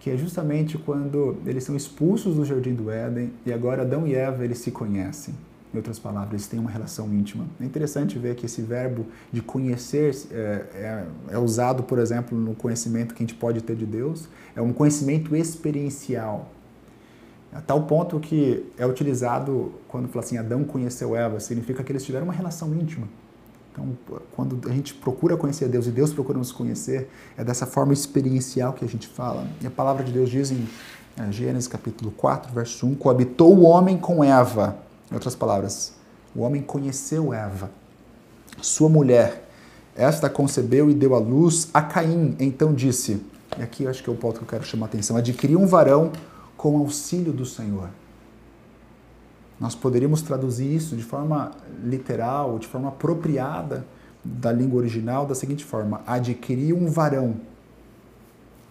que 0.00 0.10
é 0.10 0.16
justamente 0.16 0.76
quando 0.76 1.38
eles 1.46 1.64
são 1.64 1.74
expulsos 1.74 2.36
do 2.36 2.44
jardim 2.44 2.74
do 2.74 2.90
Éden 2.90 3.32
e 3.46 3.52
agora 3.52 3.82
Adão 3.82 4.06
e 4.06 4.14
Eva 4.14 4.44
eles 4.44 4.58
se 4.58 4.70
conhecem. 4.70 5.34
Em 5.74 5.76
outras 5.76 5.98
palavras, 5.98 6.32
eles 6.32 6.46
têm 6.46 6.60
uma 6.60 6.70
relação 6.70 7.12
íntima. 7.12 7.46
É 7.60 7.64
interessante 7.64 8.16
ver 8.16 8.36
que 8.36 8.46
esse 8.46 8.62
verbo 8.62 9.06
de 9.32 9.42
conhecer 9.42 10.14
é, 10.30 10.36
é, 10.72 11.06
é 11.30 11.38
usado, 11.38 11.82
por 11.82 11.98
exemplo, 11.98 12.38
no 12.38 12.54
conhecimento 12.54 13.12
que 13.12 13.24
a 13.24 13.26
gente 13.26 13.34
pode 13.34 13.60
ter 13.60 13.74
de 13.74 13.84
Deus. 13.84 14.28
É 14.54 14.62
um 14.62 14.72
conhecimento 14.72 15.34
experiencial. 15.34 16.48
A 17.52 17.60
tal 17.60 17.82
ponto 17.82 18.20
que 18.20 18.64
é 18.78 18.86
utilizado 18.86 19.72
quando 19.88 20.06
fala 20.08 20.24
assim, 20.24 20.38
Adão 20.38 20.62
conheceu 20.62 21.16
Eva, 21.16 21.40
significa 21.40 21.82
que 21.82 21.90
eles 21.90 22.04
tiveram 22.04 22.26
uma 22.26 22.32
relação 22.32 22.72
íntima. 22.72 23.08
Então, 23.72 23.98
quando 24.30 24.68
a 24.68 24.72
gente 24.72 24.94
procura 24.94 25.36
conhecer 25.36 25.68
Deus 25.68 25.88
e 25.88 25.90
Deus 25.90 26.12
procura 26.12 26.38
nos 26.38 26.52
conhecer, 26.52 27.10
é 27.36 27.42
dessa 27.42 27.66
forma 27.66 27.92
experiencial 27.92 28.72
que 28.72 28.84
a 28.84 28.88
gente 28.88 29.08
fala. 29.08 29.44
E 29.60 29.66
a 29.66 29.70
palavra 29.72 30.04
de 30.04 30.12
Deus 30.12 30.30
diz 30.30 30.52
em 30.52 30.68
é, 31.16 31.32
Gênesis 31.32 31.66
capítulo 31.66 32.12
4, 32.12 32.52
verso 32.52 32.86
1, 32.86 32.94
coabitou 32.94 33.56
o 33.56 33.62
homem 33.62 33.98
com 33.98 34.22
Eva. 34.22 34.83
Em 35.10 35.14
outras 35.14 35.34
palavras, 35.34 35.94
o 36.34 36.40
homem 36.40 36.62
conheceu 36.62 37.32
Eva, 37.32 37.70
sua 38.60 38.88
mulher. 38.88 39.48
Esta 39.94 40.28
concebeu 40.28 40.90
e 40.90 40.94
deu 40.94 41.14
à 41.14 41.18
luz 41.18 41.68
a 41.72 41.80
Caim. 41.80 42.36
Então 42.40 42.74
disse, 42.74 43.22
e 43.56 43.62
aqui 43.62 43.84
eu 43.84 43.90
acho 43.90 44.02
que 44.02 44.10
é 44.10 44.12
o 44.12 44.16
ponto 44.16 44.38
que 44.38 44.44
eu 44.44 44.48
quero 44.48 44.64
chamar 44.64 44.86
a 44.86 44.88
atenção, 44.88 45.16
adquiriu 45.16 45.60
um 45.60 45.66
varão 45.66 46.10
com 46.56 46.78
auxílio 46.78 47.32
do 47.32 47.46
Senhor. 47.46 47.88
Nós 49.60 49.74
poderíamos 49.74 50.20
traduzir 50.20 50.74
isso 50.74 50.96
de 50.96 51.02
forma 51.02 51.52
literal, 51.82 52.58
de 52.58 52.66
forma 52.66 52.88
apropriada 52.88 53.86
da 54.24 54.50
língua 54.50 54.78
original, 54.78 55.26
da 55.26 55.34
seguinte 55.34 55.64
forma: 55.64 56.02
adquirir 56.06 56.72
um 56.72 56.86
varão, 56.86 57.36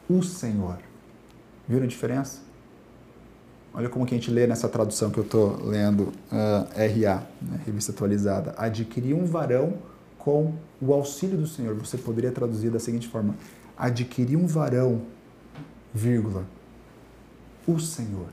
o 0.10 0.22
Senhor. 0.22 0.78
Viram 1.68 1.86
a 1.86 1.88
diferença? 1.88 2.43
Olha 3.74 3.90
como 3.90 4.06
que 4.06 4.14
a 4.14 4.18
gente 4.18 4.30
lê 4.30 4.46
nessa 4.46 4.70
tradução 4.70 5.10
que 5.10 5.18
eu 5.18 5.24
estou 5.24 5.64
lendo, 5.66 6.04
uh, 6.32 6.68
RA, 6.76 7.24
né, 7.42 7.60
revista 7.66 7.92
atualizada. 7.92 8.54
Adquirir 8.56 9.16
um 9.16 9.26
varão 9.26 9.74
com 10.18 10.54
o 10.80 10.94
auxílio 10.94 11.38
do 11.38 11.48
Senhor. 11.48 11.74
Você 11.76 11.98
poderia 11.98 12.32
traduzir 12.32 12.70
da 12.70 12.80
seguinte 12.80 13.08
forma: 13.08 13.36
adquirir 13.76 14.38
um 14.38 14.46
varão, 14.46 15.02
vírgula, 15.92 16.46
o 17.68 17.80
Senhor. 17.80 18.30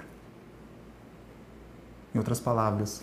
Em 2.15 2.19
outras 2.19 2.39
palavras, 2.39 3.01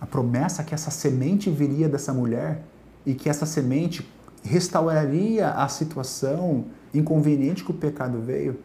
a 0.00 0.04
promessa 0.06 0.62
que 0.62 0.74
essa 0.74 0.90
semente 0.90 1.48
viria 1.48 1.88
dessa 1.88 2.12
mulher 2.12 2.62
e 3.06 3.14
que 3.14 3.28
essa 3.28 3.46
semente 3.46 4.06
restauraria 4.42 5.50
a 5.50 5.66
situação 5.68 6.66
inconveniente 6.92 7.64
que 7.64 7.70
o 7.70 7.74
pecado 7.74 8.20
veio, 8.20 8.58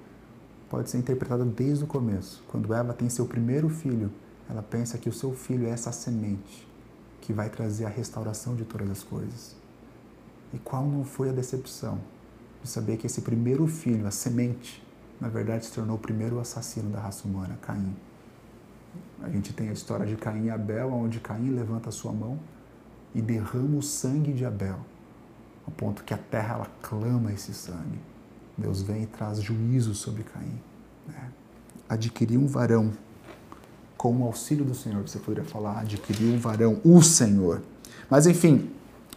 pode 0.74 0.90
ser 0.90 0.98
interpretada 0.98 1.46
desde 1.46 1.84
o 1.84 1.88
começo. 1.88 2.44
Quando 2.48 2.74
Eva 2.74 2.96
tem 2.96 3.08
seu 3.08 3.28
primeiro 3.28 3.70
filho, 3.70 4.12
ela 4.50 4.64
pensa 4.64 4.98
que 4.98 5.08
o 5.08 5.14
seu 5.14 5.32
filho 5.32 5.68
é 5.68 5.70
essa 5.70 5.92
semente 5.92 6.68
que 7.22 7.32
vai 7.32 7.48
trazer 7.48 7.86
a 7.86 7.90
restauração 7.90 8.56
de 8.56 8.66
todas 8.66 8.90
as 8.90 9.04
coisas. 9.04 9.56
E 10.52 10.58
qual 10.58 10.84
não 10.84 11.04
foi 11.04 11.30
a 11.30 11.32
decepção 11.32 12.00
de 12.64 12.68
saber 12.68 12.98
que 12.98 13.06
esse 13.06 13.22
primeiro 13.22 13.68
filho, 13.68 14.08
a 14.08 14.10
semente, 14.10 14.84
na 15.22 15.30
verdade 15.30 15.68
se 15.68 15.72
tornou 15.72 15.96
o 15.96 16.00
primeiro 16.00 16.40
assassino 16.40 16.90
da 16.90 17.00
raça 17.00 17.28
humana, 17.28 17.56
Caim. 17.62 17.96
A 19.22 19.30
gente 19.30 19.54
tem 19.54 19.70
a 19.70 19.74
história 19.74 20.08
de 20.08 20.16
Caim 20.16 20.46
e 20.46 20.50
Abel, 20.50 20.92
onde 20.92 21.20
Caim 21.20 21.52
levanta 21.52 21.90
a 21.90 21.92
sua 21.92 22.12
mão 22.12 22.40
e 23.14 23.22
derrama 23.22 23.78
o 23.78 23.84
sangue 23.84 24.34
de 24.34 24.44
Abel, 24.44 24.80
ao 25.68 25.74
ponto 25.74 26.04
que 26.04 26.16
a 26.16 26.18
terra 26.18 26.56
ela 26.56 26.68
clama 26.82 27.32
esse 27.32 27.54
sangue. 27.54 28.13
Deus 28.58 28.82
vem 28.82 29.04
e 29.04 29.08
traz 29.08 29.42
juízo 29.42 29.94
sobre 29.94 30.24
Caim. 30.24 30.60
Né? 31.08 31.30
Adquirir 31.90 32.38
um 32.38 32.48
varão 32.48 32.92
com 33.98 34.16
o 34.18 34.24
auxílio 34.26 34.66
do 34.66 34.76
Senhor, 34.76 35.02
você 35.02 35.18
poderia 35.18 35.50
falar, 35.50 35.80
adquirir 35.80 36.34
um 36.34 36.38
varão, 36.38 36.80
o 36.84 37.02
Senhor. 37.02 37.62
Mas 38.10 38.28
enfim, 38.28 38.70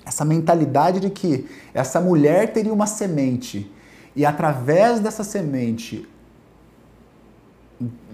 essa 0.05 0.25
mentalidade 0.25 1.00
de 1.00 1.11
que 1.11 1.49
essa 1.75 2.00
mulher 2.00 2.52
teria 2.52 2.73
uma 2.73 2.87
semente 2.87 3.71
e 4.14 4.25
através 4.25 5.00
dessa 5.00 5.25
semente 5.25 6.09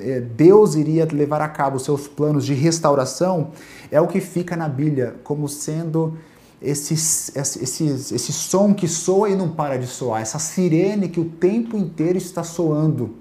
é, 0.01 0.21
Deus 0.21 0.75
iria 0.75 1.07
levar 1.13 1.41
a 1.41 1.49
cabo 1.49 1.79
seus 1.79 2.09
planos 2.09 2.45
de 2.45 2.55
restauração, 2.55 3.53
é 3.91 4.01
o 4.01 4.09
que 4.09 4.21
fica 4.21 4.57
na 4.57 4.69
Bíblia 4.69 5.17
como 5.23 5.49
sendo 5.49 6.19
esse, 6.63 6.95
esse, 6.95 7.85
esse 7.87 8.33
som 8.33 8.73
que 8.73 8.87
soa 8.87 9.29
e 9.29 9.35
não 9.35 9.49
para 9.49 9.77
de 9.77 9.87
soar, 9.87 10.23
essa 10.23 10.39
sirene 10.39 11.09
que 11.09 11.19
o 11.19 11.25
tempo 11.25 11.77
inteiro 11.77 12.17
está 12.17 12.45
soando. 12.45 13.17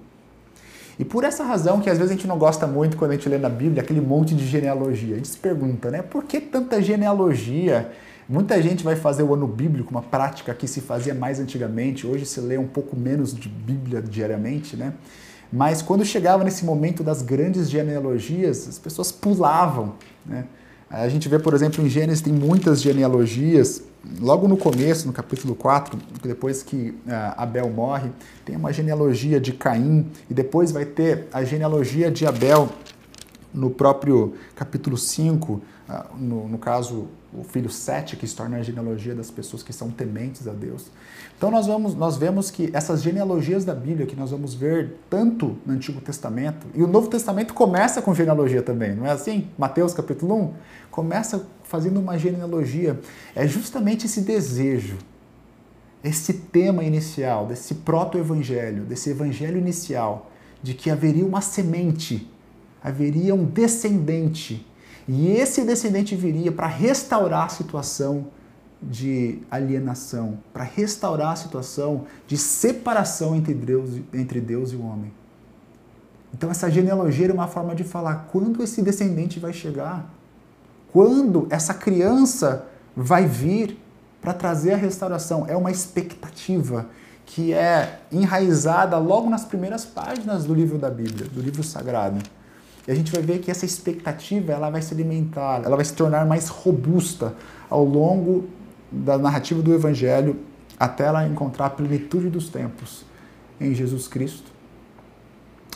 E 1.00 1.04
por 1.04 1.24
essa 1.24 1.44
razão 1.44 1.82
que 1.82 1.90
às 1.90 1.98
vezes 1.98 2.12
a 2.12 2.16
gente 2.16 2.28
não 2.28 2.38
gosta 2.38 2.68
muito 2.68 2.96
quando 2.96 3.12
a 3.12 3.14
gente 3.16 3.28
lê 3.28 3.40
na 3.40 3.50
Bíblia 3.50 3.82
aquele 3.82 4.02
monte 4.02 4.36
de 4.36 4.46
genealogia. 4.46 5.16
A 5.16 5.18
gente 5.18 5.30
se 5.30 5.38
pergunta, 5.38 5.90
né? 5.90 6.04
Por 6.04 6.24
que 6.26 6.40
tanta 6.40 6.80
genealogia? 6.80 7.92
Muita 8.30 8.62
gente 8.62 8.84
vai 8.84 8.96
fazer 8.96 9.24
o 9.24 9.34
ano 9.34 9.48
bíblico, 9.48 9.90
uma 9.90 10.04
prática 10.04 10.54
que 10.54 10.68
se 10.68 10.80
fazia 10.80 11.16
mais 11.16 11.40
antigamente. 11.40 12.06
Hoje 12.06 12.26
se 12.26 12.40
lê 12.40 12.58
um 12.58 12.68
pouco 12.68 12.96
menos 12.96 13.34
de 13.34 13.50
Bíblia 13.50 14.00
diariamente, 14.02 14.78
né? 14.78 14.94
Mas 15.52 15.82
quando 15.82 16.06
chegava 16.06 16.44
nesse 16.44 16.64
momento 16.64 17.04
das 17.04 17.22
grandes 17.22 17.70
genealogias, 17.70 18.68
as 18.68 18.78
pessoas 18.78 19.12
pulavam. 19.12 19.96
Né? 20.26 20.46
A 20.92 21.08
gente 21.08 21.30
vê, 21.30 21.40
por 21.40 21.54
exemplo, 21.54 21.82
em 21.86 21.88
Gênesis 21.88 22.22
tem 22.22 22.34
muitas 22.34 22.82
genealogias. 22.82 23.82
Logo 24.20 24.46
no 24.46 24.58
começo, 24.58 25.08
no 25.08 25.14
capítulo 25.14 25.56
4, 25.56 25.98
depois 26.22 26.62
que 26.64 26.90
uh, 27.08 27.34
Abel 27.38 27.70
morre, 27.70 28.10
tem 28.44 28.58
uma 28.58 28.74
genealogia 28.74 29.40
de 29.40 29.54
Caim, 29.54 30.06
e 30.30 30.34
depois 30.34 30.70
vai 30.74 30.84
ter 30.84 31.28
a 31.32 31.46
genealogia 31.46 32.12
de 32.12 32.26
Abel 32.28 32.68
no 33.54 33.70
próprio 33.70 34.34
capítulo 34.54 34.98
5, 34.98 35.54
uh, 35.54 35.62
ah, 35.62 35.71
no, 36.18 36.48
no 36.48 36.58
caso, 36.58 37.08
o 37.34 37.44
filho 37.44 37.70
Sete, 37.70 38.16
que 38.16 38.28
se 38.28 38.36
torna 38.36 38.58
a 38.58 38.64
genealogia 38.64 39.16
das 39.16 39.32
pessoas 39.32 39.64
que 39.64 39.74
são 39.74 39.90
tementes 39.90 40.48
a 40.48 40.52
Deus. 40.52 40.92
Então 41.38 41.50
nós, 41.50 41.68
vamos, 41.68 41.96
nós 41.96 42.18
vemos 42.18 42.52
que 42.52 42.70
essas 42.74 43.02
genealogias 43.02 43.66
da 43.66 43.74
Bíblia 43.74 44.06
que 44.06 44.16
nós 44.16 44.32
vamos 44.32 44.54
ver 44.54 44.98
tanto 45.10 45.58
no 45.66 45.74
Antigo 45.74 46.00
Testamento, 46.02 46.68
e 46.74 46.84
o 46.84 46.88
Novo 46.88 47.08
Testamento 47.08 47.54
começa 47.54 48.02
com 48.02 48.14
genealogia 48.14 48.62
também, 48.62 48.96
não 48.96 49.06
é 49.06 49.12
assim? 49.12 49.50
Mateus 49.58 49.94
capítulo 49.94 50.36
1 50.36 50.54
começa 50.92 51.48
fazendo 51.64 52.00
uma 52.00 52.18
genealogia. 52.18 53.00
É 53.36 53.48
justamente 53.48 54.06
esse 54.06 54.22
desejo, 54.22 54.98
esse 56.04 56.34
tema 56.34 56.84
inicial, 56.84 57.46
desse 57.46 57.76
proto-evangelho, 57.76 58.84
desse 58.84 59.10
evangelho 59.10 59.58
inicial, 59.58 60.30
de 60.62 60.74
que 60.74 60.90
haveria 60.90 61.26
uma 61.26 61.42
semente 61.42 62.30
haveria 62.84 63.36
um 63.36 63.46
descendente. 63.46 64.66
E 65.14 65.28
esse 65.28 65.66
descendente 65.66 66.16
viria 66.16 66.54
para 66.54 66.68
restaurar 66.68 67.48
a 67.48 67.50
situação 67.50 68.28
de 68.82 69.40
alienação, 69.52 70.40
para 70.54 70.64
restaurar 70.64 71.34
a 71.34 71.36
situação 71.36 72.06
de 72.26 72.38
separação 72.38 73.36
entre 73.36 73.54
Deus, 73.54 73.90
entre 74.14 74.40
Deus 74.40 74.72
e 74.72 74.78
o 74.78 74.86
homem. 74.86 75.12
Então, 76.34 76.50
essa 76.50 76.72
genealogia 76.72 77.28
é 77.28 77.34
uma 77.34 77.50
forma 77.50 77.76
de 77.76 77.84
falar 77.84 78.30
quando 78.32 78.64
esse 78.64 78.82
descendente 78.82 79.38
vai 79.38 79.52
chegar, 79.52 80.10
quando 80.94 81.46
essa 81.50 81.74
criança 81.74 82.68
vai 82.96 83.28
vir 83.28 83.78
para 84.22 84.34
trazer 84.34 84.72
a 84.72 84.78
restauração. 84.78 85.46
É 85.46 85.58
uma 85.58 85.72
expectativa 85.72 86.86
que 87.26 87.52
é 87.52 88.00
enraizada 88.10 88.98
logo 88.98 89.30
nas 89.30 89.44
primeiras 89.44 89.84
páginas 89.84 90.46
do 90.46 90.54
livro 90.54 90.78
da 90.78 90.90
Bíblia, 90.90 91.28
do 91.28 91.42
livro 91.42 91.64
sagrado. 91.64 92.24
E 92.88 92.92
a 92.92 92.96
gente 92.96 93.12
vai 93.12 93.22
ver 93.22 93.40
que 93.40 93.52
essa 93.52 93.66
expectativa 93.66 94.52
ela 94.52 94.70
vai 94.70 94.82
se 94.82 94.94
alimentar, 94.94 95.62
ela 95.64 95.76
vai 95.76 95.86
se 95.86 95.94
tornar 95.94 96.26
mais 96.26 96.48
robusta 96.50 97.36
ao 97.70 97.86
longo 97.86 98.48
da 98.92 99.18
narrativa 99.18 99.62
do 99.62 99.74
Evangelho 99.74 100.40
até 100.80 101.06
ela 101.06 101.28
encontrar 101.28 101.68
a 101.68 101.70
plenitude 101.70 102.30
dos 102.30 102.50
tempos 102.50 103.06
em 103.60 103.74
Jesus 103.74 104.08
Cristo. 104.08 104.52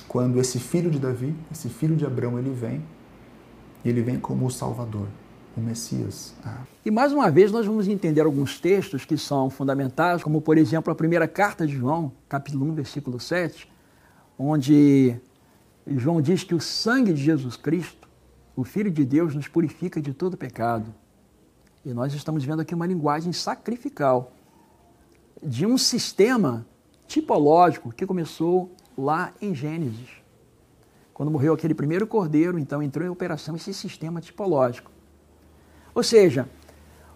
Quando 0.07 0.39
esse 0.39 0.59
filho 0.59 0.89
de 0.89 0.97
Davi, 0.97 1.35
esse 1.51 1.69
filho 1.69 1.95
de 1.95 2.05
Abraão, 2.05 2.39
ele 2.39 2.49
vem, 2.49 2.81
e 3.83 3.89
ele 3.89 4.01
vem 4.01 4.19
como 4.19 4.47
o 4.47 4.49
Salvador, 4.49 5.07
o 5.55 5.61
Messias. 5.61 6.33
Ah. 6.43 6.63
E 6.83 6.89
mais 6.89 7.13
uma 7.13 7.29
vez 7.29 7.51
nós 7.51 7.67
vamos 7.67 7.87
entender 7.87 8.21
alguns 8.21 8.59
textos 8.59 9.05
que 9.05 9.15
são 9.15 9.49
fundamentais, 9.49 10.23
como 10.23 10.41
por 10.41 10.57
exemplo 10.57 10.91
a 10.91 10.95
primeira 10.95 11.27
carta 11.27 11.67
de 11.67 11.73
João, 11.73 12.11
capítulo 12.27 12.65
1, 12.71 12.73
versículo 12.73 13.19
7, 13.19 13.69
onde 14.39 15.15
João 15.87 16.21
diz 16.21 16.43
que 16.43 16.55
o 16.55 16.59
sangue 16.59 17.13
de 17.13 17.23
Jesus 17.23 17.55
Cristo, 17.55 18.07
o 18.55 18.63
Filho 18.63 18.89
de 18.89 19.05
Deus, 19.05 19.35
nos 19.35 19.47
purifica 19.47 20.01
de 20.01 20.13
todo 20.13 20.35
pecado. 20.35 20.93
E 21.85 21.93
nós 21.93 22.13
estamos 22.13 22.43
vendo 22.43 22.61
aqui 22.61 22.73
uma 22.73 22.87
linguagem 22.87 23.31
sacrificial 23.31 24.31
de 25.43 25.65
um 25.65 25.77
sistema 25.77 26.65
tipológico 27.05 27.91
que 27.91 28.05
começou 28.05 28.71
lá 28.97 29.31
em 29.39 29.53
Gênesis. 29.53 30.09
Quando 31.13 31.31
morreu 31.31 31.53
aquele 31.53 31.75
primeiro 31.75 32.07
cordeiro, 32.07 32.57
então 32.57 32.81
entrou 32.81 33.05
em 33.05 33.09
operação 33.09 33.55
esse 33.55 33.73
sistema 33.73 34.19
tipológico. 34.19 34.91
Ou 35.93 36.01
seja, 36.01 36.49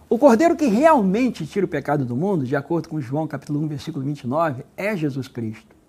o 0.08 0.18
cordeiro 0.18 0.56
que 0.56 0.66
realmente 0.66 1.46
tira 1.46 1.66
o 1.66 1.68
pecado 1.68 2.04
do 2.04 2.16
mundo, 2.16 2.46
de 2.46 2.54
acordo 2.54 2.88
com 2.88 3.00
João 3.00 3.26
capítulo 3.26 3.60
1, 3.60 3.68
versículo 3.68 4.04
29, 4.04 4.64
é 4.76 4.96
Jesus 4.96 5.28
Cristo. 5.28 5.79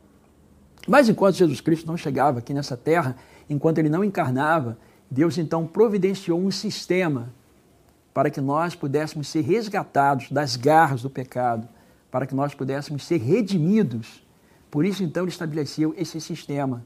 Mas 0.88 1.10
enquanto 1.10 1.36
Jesus 1.36 1.62
Cristo 1.62 1.88
não 1.88 1.98
chegava 1.98 2.40
aqui 2.40 2.54
nessa 2.54 2.76
terra, 2.76 3.16
enquanto 3.50 3.78
ele 3.78 3.90
não 3.90 4.04
encarnava, 4.04 4.78
Deus 5.10 5.38
então 5.38 5.68
providenciou 5.68 6.40
um 6.40 6.50
sistema 6.50 7.34
para 8.14 8.30
que 8.30 8.42
nós 8.42 8.76
pudéssemos 8.76 9.28
ser 9.28 9.42
resgatados 9.42 10.30
das 10.32 10.56
garras 10.56 11.02
do 11.02 11.10
pecado, 11.10 11.68
para 12.10 12.26
que 12.26 12.36
nós 12.36 12.54
pudéssemos 12.54 13.06
ser 13.06 13.18
redimidos. 13.18 14.24
Por 14.70 14.86
isso, 14.86 15.04
então, 15.04 15.24
ele 15.24 15.32
estabeleceu 15.32 15.94
esse 15.98 16.20
sistema. 16.20 16.86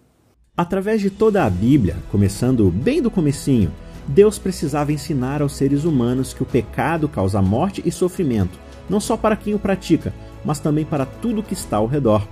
Através 0.55 1.01
de 1.01 1.09
toda 1.09 1.43
a 1.43 1.49
Bíblia, 1.49 1.97
começando 2.11 2.69
bem 2.71 3.01
do 3.01 3.11
comecinho, 3.11 3.71
Deus 4.07 4.37
precisava 4.37 4.93
ensinar 4.93 5.41
aos 5.41 5.55
seres 5.55 5.83
humanos 5.83 6.33
que 6.33 6.43
o 6.43 6.45
pecado 6.45 7.09
causa 7.09 7.41
morte 7.41 7.81
e 7.83 7.91
sofrimento, 7.91 8.57
não 8.87 8.99
só 8.99 9.17
para 9.17 9.35
quem 9.35 9.55
o 9.55 9.59
pratica, 9.59 10.13
mas 10.43 10.59
também 10.59 10.85
para 10.85 11.05
tudo 11.05 11.43
que 11.43 11.53
está 11.53 11.77
ao 11.77 11.87
redor. 11.87 12.27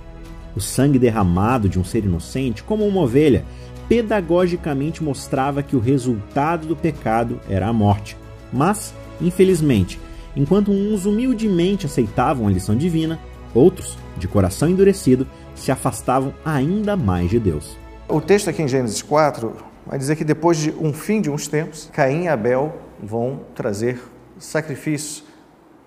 O 0.56 0.60
sangue 0.60 0.98
derramado 0.98 1.68
de 1.68 1.78
um 1.78 1.84
ser 1.84 2.04
inocente, 2.04 2.62
como 2.62 2.86
uma 2.86 3.00
ovelha, 3.00 3.44
pedagogicamente 3.88 5.02
mostrava 5.02 5.62
que 5.62 5.76
o 5.76 5.80
resultado 5.80 6.66
do 6.66 6.76
pecado 6.76 7.40
era 7.48 7.66
a 7.66 7.72
morte. 7.72 8.16
Mas, 8.52 8.94
infelizmente, 9.20 10.00
enquanto 10.36 10.70
uns 10.70 11.06
humildemente 11.06 11.86
aceitavam 11.86 12.46
a 12.46 12.50
lição 12.50 12.76
divina, 12.76 13.18
outros, 13.54 13.98
de 14.16 14.28
coração 14.28 14.68
endurecido, 14.68 15.26
se 15.54 15.70
afastavam 15.70 16.34
ainda 16.44 16.96
mais 16.96 17.30
de 17.30 17.38
Deus. 17.38 17.76
O 18.08 18.20
texto 18.20 18.48
aqui 18.48 18.62
em 18.62 18.68
Gênesis 18.68 19.02
4 19.02 19.52
vai 19.86 19.98
dizer 19.98 20.16
que 20.16 20.24
depois 20.24 20.58
de 20.58 20.70
um 20.72 20.92
fim 20.92 21.20
de 21.20 21.30
uns 21.30 21.48
tempos, 21.48 21.90
Caim 21.92 22.24
e 22.24 22.28
Abel 22.28 22.74
vão 23.02 23.40
trazer 23.54 24.00
sacrifícios 24.38 25.24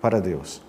para 0.01 0.19
Deus. 0.19 0.61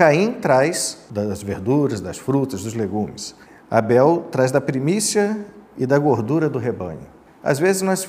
Caim 0.00 0.32
traz 0.32 0.96
das 1.10 1.42
verduras, 1.42 2.00
das 2.00 2.16
frutas, 2.16 2.62
dos 2.62 2.72
legumes. 2.72 3.34
Abel 3.70 4.28
traz 4.32 4.50
da 4.50 4.58
primícia 4.58 5.36
e 5.76 5.84
da 5.84 5.98
gordura 5.98 6.48
do 6.48 6.58
rebanho. 6.58 7.06
Às 7.44 7.58
vezes 7.58 7.82
nós 7.82 8.08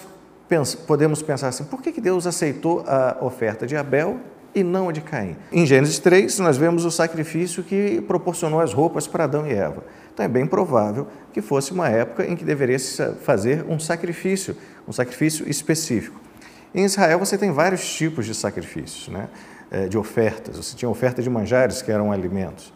podemos 0.87 1.21
pensar 1.21 1.49
assim: 1.49 1.65
por 1.65 1.81
que 1.81 1.99
Deus 1.99 2.25
aceitou 2.25 2.81
a 2.87 3.17
oferta 3.19 3.67
de 3.67 3.75
Abel 3.75 4.21
e 4.55 4.63
não 4.63 4.87
a 4.87 4.93
de 4.93 5.01
Caim? 5.01 5.35
Em 5.51 5.65
Gênesis 5.65 5.99
3, 5.99 6.39
nós 6.39 6.55
vemos 6.55 6.85
o 6.85 6.91
sacrifício 6.91 7.61
que 7.61 7.99
proporcionou 8.07 8.61
as 8.61 8.71
roupas 8.71 9.05
para 9.05 9.25
Adão 9.25 9.45
e 9.45 9.51
Eva. 9.51 9.83
Então 10.13 10.25
é 10.25 10.29
bem 10.29 10.47
provável 10.47 11.07
que 11.33 11.41
fosse 11.41 11.73
uma 11.73 11.89
época 11.89 12.25
em 12.25 12.37
que 12.37 12.45
deveria 12.45 12.79
se 12.79 13.05
fazer 13.15 13.65
um 13.67 13.77
sacrifício, 13.77 14.55
um 14.87 14.93
sacrifício 14.93 15.45
específico. 15.49 16.17
Em 16.73 16.85
Israel 16.85 17.19
você 17.19 17.37
tem 17.37 17.51
vários 17.51 17.85
tipos 17.93 18.25
de 18.25 18.33
sacrifícios, 18.33 19.09
né? 19.09 19.27
É, 19.71 19.87
de 19.87 19.97
ofertas. 19.97 20.57
Você 20.57 20.75
tinha 20.75 20.89
oferta 20.89 21.21
de 21.21 21.29
manjares, 21.29 21.81
que 21.81 21.89
eram 21.89 22.11
alimentos. 22.11 22.73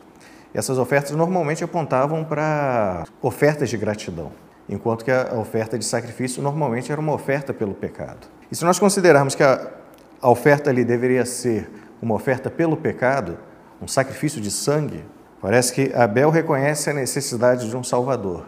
Essas 0.54 0.78
ofertas 0.78 1.12
normalmente 1.12 1.62
apontavam 1.62 2.24
para 2.24 3.04
ofertas 3.22 3.70
de 3.70 3.76
gratidão 3.76 4.32
enquanto 4.68 5.06
que 5.06 5.12
a 5.12 5.34
oferta 5.36 5.78
de 5.78 5.86
sacrifício 5.86 6.42
normalmente 6.42 6.92
era 6.92 7.00
uma 7.00 7.14
oferta 7.14 7.54
pelo 7.54 7.74
pecado. 7.74 8.28
E 8.52 8.56
se 8.56 8.64
nós 8.64 8.80
considerarmos 8.80 9.36
que 9.36 9.44
a 9.44 10.30
oferta 10.30 10.70
ali 10.70 10.84
deveria 10.84 11.26
ser 11.26 11.70
uma 12.02 12.16
oferta 12.16 12.50
pelo 12.50 12.76
pecado, 12.76 13.38
um 13.82 13.88
sacrifício 13.88 14.42
de 14.42 14.50
sangue, 14.50 15.04
parece 15.42 15.74
que 15.74 15.94
Abel 15.94 16.30
reconhece 16.30 16.90
a 16.90 16.94
necessidade 16.94 17.70
de 17.70 17.78
um 17.78 17.84
Salvador. 17.84 18.46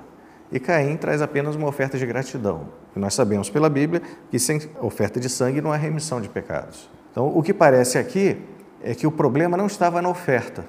E 0.52 0.60
Caim 0.60 0.96
traz 0.96 1.22
apenas 1.22 1.56
uma 1.56 1.68
oferta 1.68 1.98
de 1.98 2.06
gratidão. 2.06 2.70
E 2.96 3.00
nós 3.00 3.14
sabemos 3.14 3.50
pela 3.50 3.70
Bíblia 3.70 4.02
que 4.32 4.40
sem 4.40 4.62
oferta 4.82 5.20
de 5.20 5.30
sangue 5.30 5.62
não 5.62 5.72
há 5.72 5.76
remissão 5.76 6.22
de 6.22 6.30
pecados. 6.30 6.90
Então, 7.18 7.36
o 7.36 7.42
que 7.42 7.52
parece 7.52 7.98
aqui 7.98 8.38
é 8.80 8.94
que 8.94 9.08
o 9.08 9.12
problema 9.12 9.58
não 9.58 9.66
estava 9.66 10.04
na 10.04 10.08
oferta, 10.08 10.64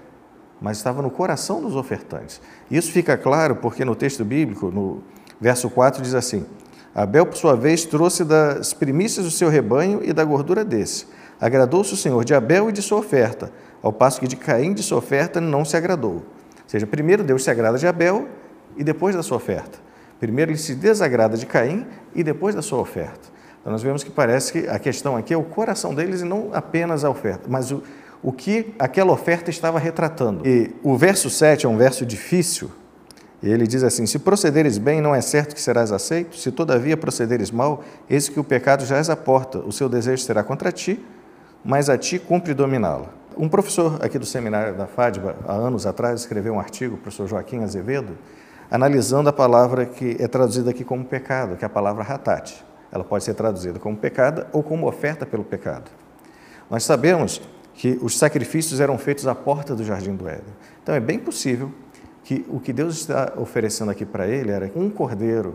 mas 0.59 0.79
estava 0.79 1.03
no 1.03 1.11
coração 1.11 1.61
dos 1.61 1.77
ofertantes. 1.77 2.41
Isso 2.71 2.91
fica 2.91 3.19
claro 3.19 3.57
porque 3.57 3.85
no 3.85 3.95
texto 3.95 4.25
bíblico, 4.25 4.71
no 4.71 5.03
Verso 5.39 5.69
4 5.69 6.01
diz 6.01 6.15
assim: 6.15 6.47
Abel, 6.95 7.27
por 7.27 7.37
sua 7.37 7.55
vez, 7.55 7.85
trouxe 7.85 8.25
das 8.25 8.73
primícias 8.73 9.27
do 9.27 9.31
seu 9.31 9.51
rebanho 9.51 10.01
e 10.03 10.11
da 10.11 10.25
gordura 10.25 10.65
desse. 10.65 11.07
Agradou-se 11.39 11.93
o 11.93 11.99
Senhor 11.99 12.25
de 12.25 12.33
Abel 12.33 12.71
e 12.71 12.73
de 12.73 12.81
sua 12.81 12.97
oferta, 12.97 13.53
ao 13.83 13.93
passo 13.93 14.19
que 14.19 14.27
de 14.27 14.37
Caim 14.37 14.73
de 14.73 14.83
sua 14.83 14.97
oferta 14.97 15.43
não 15.43 15.67
se 15.67 15.77
agradou. 15.77 16.15
Ou 16.15 16.23
seja, 16.67 16.87
primeiro 16.87 17.23
Deus 17.23 17.45
se 17.45 17.51
agrada 17.51 17.77
de 17.77 17.87
Abel 17.87 18.27
e 18.75 18.83
depois 18.83 19.15
da 19.15 19.23
sua 19.23 19.37
oferta. 19.37 19.79
Primeiro 20.19 20.51
ele 20.51 20.59
se 20.59 20.75
desagrada 20.75 21.37
de 21.37 21.45
Caim 21.45 21.87
e 22.15 22.25
depois 22.25 22.55
da 22.55 22.63
sua 22.63 22.79
oferta. 22.79 23.37
Então 23.61 23.73
nós 23.73 23.83
vemos 23.83 24.05
que 24.05 24.11
parece 24.11 24.53
que 24.53 24.68
a 24.68 24.79
questão 24.79 25.16
aqui 25.16 25.35
é 25.35 25.37
o 25.37 25.42
coração 25.42 25.94
deles 25.94 26.21
e 26.21 26.25
não 26.25 26.51
apenas 26.53 27.05
a 27.05 27.11
oferta, 27.11 27.44
mas 27.49 27.71
o, 27.71 27.83
o 28.23 28.33
que 28.33 28.75
aquela 28.79 29.12
oferta 29.12 29.51
estava 29.51 29.79
retratando. 29.79 30.47
E 30.47 30.71
o 30.83 30.97
verso 30.97 31.29
7 31.29 31.66
é 31.66 31.68
um 31.68 31.77
verso 31.77 32.07
difícil, 32.07 32.71
e 33.42 33.49
ele 33.49 33.66
diz 33.66 33.83
assim: 33.83 34.07
Se 34.07 34.18
procederes 34.18 34.79
bem, 34.79 35.01
não 35.01 35.14
é 35.14 35.21
certo 35.21 35.55
que 35.55 35.61
serás 35.61 35.92
aceito? 35.92 36.37
Se 36.37 36.51
todavia 36.51 36.97
procederes 36.97 37.51
mal, 37.51 37.85
eis 38.09 38.29
que 38.29 38.40
o 38.40 38.44
pecado 38.44 38.85
já 38.85 38.97
és 38.97 39.09
à 39.09 39.16
porta, 39.16 39.59
o 39.59 39.73
seu 39.73 39.88
desejo 39.88 40.23
será 40.23 40.42
contra 40.42 40.73
ti, 40.73 41.05
mas 41.64 41.88
a 41.88 41.97
ti 41.97 42.18
cumpre 42.18 42.55
dominá-lo. 42.55 43.09
Um 43.37 43.49
professor 43.49 43.99
aqui 44.03 44.18
do 44.18 44.27
seminário 44.27 44.75
da 44.75 44.87
FADBA, 44.87 45.37
há 45.47 45.53
anos 45.53 45.87
atrás, 45.87 46.21
escreveu 46.21 46.55
um 46.55 46.59
artigo, 46.59 46.97
o 46.97 46.99
professor 46.99 47.29
Joaquim 47.29 47.62
Azevedo, 47.62 48.18
analisando 48.68 49.29
a 49.29 49.33
palavra 49.33 49.87
que 49.87 50.16
é 50.18 50.27
traduzida 50.27 50.71
aqui 50.71 50.83
como 50.83 51.05
pecado, 51.05 51.57
que 51.57 51.64
é 51.64 51.66
a 51.66 51.71
palavra 51.71 52.03
ratate. 52.03 52.64
Ela 52.90 53.05
pode 53.05 53.24
ser 53.24 53.35
traduzida 53.35 53.79
como 53.79 53.96
pecado 53.96 54.46
ou 54.53 54.62
como 54.62 54.88
oferta 54.88 55.27
pelo 55.27 55.44
pecado. 55.44 55.90
Nós 56.70 56.85
sabemos 56.85 57.40
que 57.74 57.98
os 58.03 58.18
sacrifícios 58.18 58.81
eram 58.81 58.98
feitos 58.98 59.27
à 59.27 59.35
porta 59.35 59.74
do 59.74 59.85
jardim 59.85 60.14
do 60.14 60.29
Éden. 60.29 60.53
Então 60.83 60.94
é 60.94 61.01
bem 61.01 61.18
possível 61.18 61.70
que 62.24 62.44
o 62.48 62.59
que 62.59 62.72
Deus 62.72 62.96
está 62.96 63.33
oferecendo 63.37 63.90
aqui 63.90 64.05
para 64.05 64.27
ele 64.27 64.51
era 64.51 64.70
um 64.74 64.90
cordeiro, 64.90 65.55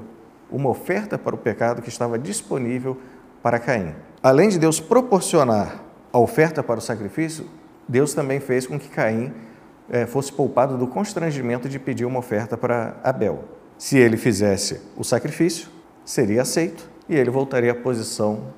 uma 0.50 0.70
oferta 0.70 1.18
para 1.18 1.36
o 1.36 1.38
pecado 1.38 1.82
que 1.82 1.90
estava 1.90 2.18
disponível 2.18 2.98
para 3.42 3.60
Caim. 3.60 3.94
Além 4.22 4.50
de 4.50 4.58
Deus 4.58 4.80
proporcionar 4.80 5.84
a 6.12 6.18
oferta 6.18 6.64
para 6.64 6.80
o 6.80 6.82
sacrifício, 6.82 7.46
Deus 7.88 8.14
também 8.14 8.40
fez 8.40 8.66
com 8.66 8.80
que 8.80 8.88
Caim 8.88 9.34
é, 9.90 10.06
fosse 10.06 10.32
poupado 10.32 10.78
do 10.78 10.88
constrangimento 10.88 11.68
de 11.68 11.78
pedir 11.78 12.06
uma 12.06 12.20
oferta 12.20 12.56
para 12.56 12.96
Abel. 13.04 13.44
Se 13.78 13.98
ele 13.98 14.16
fizesse 14.16 14.80
o 14.96 15.04
sacrifício, 15.04 15.68
seria 16.06 16.44
aceito 16.44 16.93
e 17.08 17.16
ele 17.16 17.30
voltaria 17.30 17.72
à 17.72 17.76
posição 17.76 18.54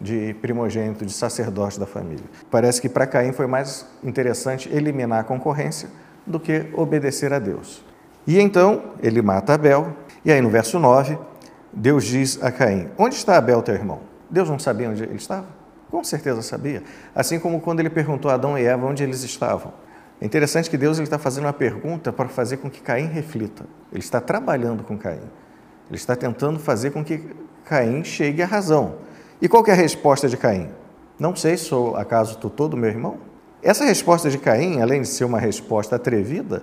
de 0.00 0.34
primogênito, 0.42 1.06
de 1.06 1.12
sacerdote 1.12 1.78
da 1.78 1.86
família. 1.86 2.24
Parece 2.50 2.80
que 2.80 2.88
para 2.88 3.06
Caim 3.06 3.32
foi 3.32 3.46
mais 3.46 3.86
interessante 4.02 4.68
eliminar 4.68 5.20
a 5.20 5.24
concorrência 5.24 5.88
do 6.26 6.40
que 6.40 6.66
obedecer 6.74 7.32
a 7.32 7.38
Deus. 7.38 7.84
E 8.26 8.40
então 8.40 8.92
ele 9.02 9.22
mata 9.22 9.54
Abel, 9.54 9.94
e 10.24 10.32
aí 10.32 10.40
no 10.40 10.50
verso 10.50 10.78
9 10.78 11.18
Deus 11.72 12.04
diz 12.04 12.42
a 12.42 12.50
Caim: 12.50 12.88
Onde 12.96 13.16
está 13.16 13.36
Abel, 13.36 13.60
teu 13.62 13.74
irmão? 13.74 14.00
Deus 14.30 14.48
não 14.48 14.58
sabia 14.58 14.88
onde 14.88 15.02
ele 15.02 15.16
estava? 15.16 15.46
Com 15.90 16.02
certeza 16.02 16.42
sabia. 16.42 16.82
Assim 17.14 17.38
como 17.38 17.60
quando 17.60 17.80
ele 17.80 17.90
perguntou 17.90 18.30
a 18.30 18.34
Adão 18.34 18.58
e 18.58 18.64
Eva 18.64 18.86
onde 18.86 19.02
eles 19.02 19.22
estavam. 19.22 19.72
É 20.20 20.26
interessante 20.26 20.70
que 20.70 20.76
Deus 20.76 20.98
está 20.98 21.18
fazendo 21.18 21.44
uma 21.44 21.52
pergunta 21.52 22.12
para 22.12 22.28
fazer 22.28 22.56
com 22.58 22.70
que 22.70 22.80
Caim 22.80 23.06
reflita. 23.06 23.64
Ele 23.92 24.00
está 24.00 24.20
trabalhando 24.20 24.82
com 24.82 24.96
Caim. 24.96 25.20
Ele 25.88 25.96
está 25.96 26.16
tentando 26.16 26.58
fazer 26.58 26.90
com 26.90 27.04
que 27.04 27.22
Caim 27.64 28.04
chegue 28.04 28.42
à 28.42 28.46
razão. 28.46 28.96
E 29.40 29.48
qual 29.48 29.64
é 29.66 29.72
a 29.72 29.74
resposta 29.74 30.28
de 30.28 30.36
Caim? 30.36 30.68
Não 31.18 31.34
sei, 31.34 31.56
sou 31.56 31.96
acaso 31.96 32.36
tutor 32.38 32.68
do 32.68 32.76
meu 32.76 32.90
irmão? 32.90 33.18
Essa 33.62 33.84
resposta 33.84 34.28
de 34.28 34.36
Caim, 34.36 34.82
além 34.82 35.00
de 35.00 35.08
ser 35.08 35.24
uma 35.24 35.38
resposta 35.38 35.96
atrevida, 35.96 36.62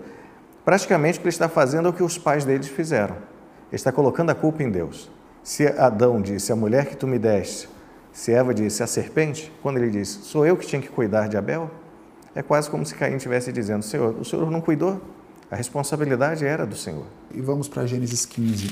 praticamente 0.64 1.18
o 1.18 1.22
que 1.22 1.28
ele 1.28 1.34
está 1.34 1.50
fazendo 1.50 1.88
é 1.88 1.90
o 1.90 1.94
que 1.94 2.04
os 2.04 2.18
pais 2.18 2.46
deles 2.46 2.68
fizeram. 2.68 3.16
Ele 3.16 3.76
está 3.76 3.92
colocando 3.92 4.30
a 4.30 4.36
culpa 4.36 4.62
em 4.62 4.70
Deus. 4.70 5.10
Se 5.44 5.66
Adão 5.66 6.22
disse, 6.22 6.52
a 6.52 6.56
mulher 6.56 6.86
que 6.86 6.96
tu 6.96 7.08
me 7.08 7.18
deste, 7.18 7.68
se 8.14 8.32
Eva 8.32 8.54
disse, 8.54 8.84
a 8.84 8.88
serpente, 8.88 9.52
quando 9.64 9.78
ele 9.78 9.90
disse, 9.90 10.20
sou 10.20 10.46
eu 10.46 10.56
que 10.56 10.68
tinha 10.68 10.82
que 10.82 10.90
cuidar 10.90 11.28
de 11.28 11.38
Abel, 11.38 11.72
é 12.36 12.44
quase 12.44 12.70
como 12.70 12.86
se 12.86 12.94
Caim 12.94 13.16
estivesse 13.16 13.52
dizendo, 13.52 13.84
Senhor, 13.84 14.16
o 14.20 14.24
Senhor 14.24 14.52
não 14.52 14.62
cuidou? 14.62 15.02
A 15.50 15.56
responsabilidade 15.56 16.46
era 16.46 16.66
do 16.66 16.76
Senhor. 16.76 17.06
E 17.34 17.42
vamos 17.42 17.68
para 17.68 17.86
Gênesis 17.86 18.26
15. 18.26 18.70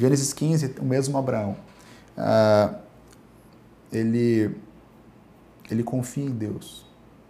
Gênesis 0.00 0.32
15, 0.32 0.76
o 0.80 0.84
mesmo 0.84 1.18
Abraão. 1.18 1.56
Ah, 2.16 2.74
ele, 3.92 4.56
ele 5.70 5.82
confia 5.82 6.24
em 6.24 6.30
Deus. 6.30 6.86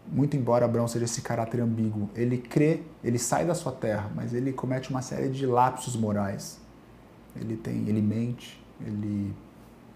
Muito 0.06 0.36
embora 0.36 0.64
Abraão 0.64 0.86
seja 0.86 1.04
esse 1.04 1.20
caráter 1.20 1.60
ambíguo, 1.60 2.08
ele 2.14 2.38
crê, 2.38 2.82
ele 3.02 3.18
sai 3.18 3.44
da 3.44 3.54
sua 3.54 3.72
terra, 3.72 4.10
mas 4.14 4.32
ele 4.32 4.52
comete 4.52 4.90
uma 4.90 5.02
série 5.02 5.28
de 5.28 5.46
lapsos 5.46 5.96
morais. 5.96 6.58
Ele 7.34 7.56
tem, 7.56 7.88
ele 7.88 8.00
mente, 8.00 8.60
ele 8.84 9.34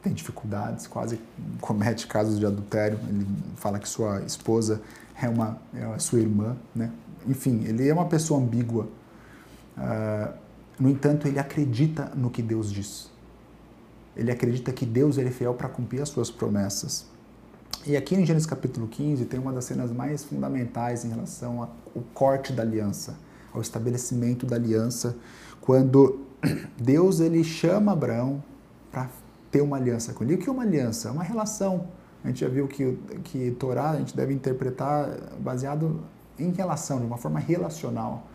tem 0.03 0.13
dificuldades, 0.13 0.87
quase 0.89 1.21
comete 1.61 2.09
casos 2.09 2.39
de 2.41 2.47
adultério. 2.47 2.99
Ele 3.09 3.27
fala 3.57 3.79
que 3.79 3.89
sua 3.89 4.21
esposa 4.23 4.83
é 5.21 5.29
uma 5.29 5.59
é 5.73 5.99
sua 6.01 6.19
irmã, 6.19 6.57
né? 6.75 6.91
Enfim, 7.27 7.65
ele 7.65 7.89
é 7.89 7.93
uma 7.93 8.07
pessoa 8.07 8.41
ambígua. 8.41 8.89
Uh, 9.77 10.43
no 10.79 10.89
entanto, 10.89 11.29
ele 11.29 11.39
acredita 11.39 12.13
no 12.15 12.31
que 12.31 12.43
Deus 12.43 12.73
diz. 12.73 13.11
Ele 14.17 14.31
acredita 14.31 14.73
que 14.73 14.87
Deus 14.87 15.19
é 15.19 15.31
fiel 15.31 15.55
para 15.55 15.69
cumprir 15.69 16.03
as 16.03 16.09
suas 16.09 16.31
promessas. 16.31 17.07
E 17.87 17.97
aqui 17.97 18.15
em 18.15 18.25
Gênesis 18.25 18.47
capítulo 18.47 18.89
15 18.89 19.25
tem 19.27 19.39
uma 19.39 19.53
das 19.53 19.67
cenas 19.67 19.93
mais 19.93 20.25
fundamentais 20.25 21.05
em 21.05 21.11
relação 21.11 21.63
ao 21.63 22.03
corte 22.15 22.53
da 22.53 22.63
aliança, 22.63 23.19
ao 23.53 23.61
estabelecimento 23.61 24.47
da 24.47 24.57
aliança, 24.57 25.17
quando 25.61 26.21
Deus 26.81 27.21
ele 27.21 27.45
chama 27.45 27.93
Abraão 27.93 28.43
para 28.91 29.09
ter 29.51 29.61
uma 29.61 29.77
aliança 29.77 30.13
com 30.13 30.25
ele. 30.25 30.33
E 30.33 30.37
o 30.37 30.39
que 30.39 30.49
é 30.49 30.53
uma 30.53 30.63
aliança? 30.63 31.09
É 31.09 31.13
uma 31.13 31.23
relação. 31.23 31.89
A 32.25 32.29
gente 32.29 32.41
já 32.41 32.49
viu 32.49 32.67
que, 32.67 32.99
que 33.25 33.51
Torá 33.53 33.91
a 33.91 33.99
gente 33.99 34.17
deve 34.17 34.33
interpretar 34.33 35.11
baseado 35.39 36.01
em 36.39 36.51
relação, 36.53 36.99
de 36.99 37.07
uma 37.07 37.19
forma 37.19 37.39
relacional. 37.39 38.27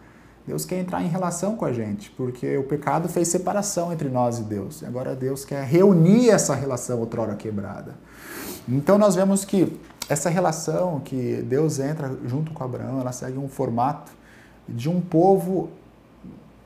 Deus 0.50 0.66
quer 0.66 0.80
entrar 0.80 1.04
em 1.04 1.08
relação 1.08 1.56
com 1.56 1.64
a 1.64 1.72
gente, 1.72 2.10
porque 2.10 2.58
o 2.58 2.64
pecado 2.64 3.08
fez 3.08 3.28
separação 3.28 3.94
entre 3.94 4.10
nós 4.10 4.40
e 4.40 4.42
Deus. 4.42 4.82
E 4.82 4.86
agora 4.88 5.16
Deus 5.16 5.46
quer 5.46 5.64
reunir 5.64 6.32
essa 6.32 6.56
relação 6.56 7.00
outrora 7.00 7.36
quebrada. 7.36 7.94
Então 8.68 8.98
nós 8.98 9.14
vemos 9.14 9.46
que 9.46 9.80
essa 10.10 10.28
relação 10.28 11.02
que 11.02 11.44
Deus 11.44 11.78
entra 11.78 12.18
junto 12.26 12.52
com 12.52 12.64
Abraão, 12.64 13.00
ela 13.00 13.12
segue 13.12 13.38
um 13.38 13.48
formato 13.48 14.12
de 14.68 14.90
um 14.90 15.00
povo 15.00 15.70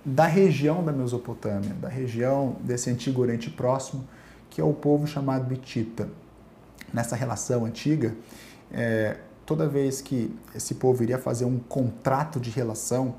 da 0.06 0.28
região 0.28 0.82
da 0.82 0.94
Mesopotâmia, 0.94 1.74
da 1.74 1.90
região 1.90 2.56
desse 2.62 2.90
antigo 2.90 3.22
Oriente 3.22 3.50
Próximo, 3.50 4.08
que 4.50 4.62
é 4.62 4.64
o 4.64 4.72
povo 4.72 5.06
chamado 5.06 5.44
Bitita. 5.44 6.08
Nessa 6.94 7.18
relação 7.18 7.66
antiga, 7.66 8.16
é, 8.72 9.18
toda 9.46 9.68
vez 9.68 10.00
que 10.00 10.34
esse 10.56 10.76
povo 10.76 11.04
iria 11.04 11.18
fazer 11.18 11.44
um 11.44 11.60
contrato 11.60 12.40
de 12.40 12.50
relação, 12.50 13.16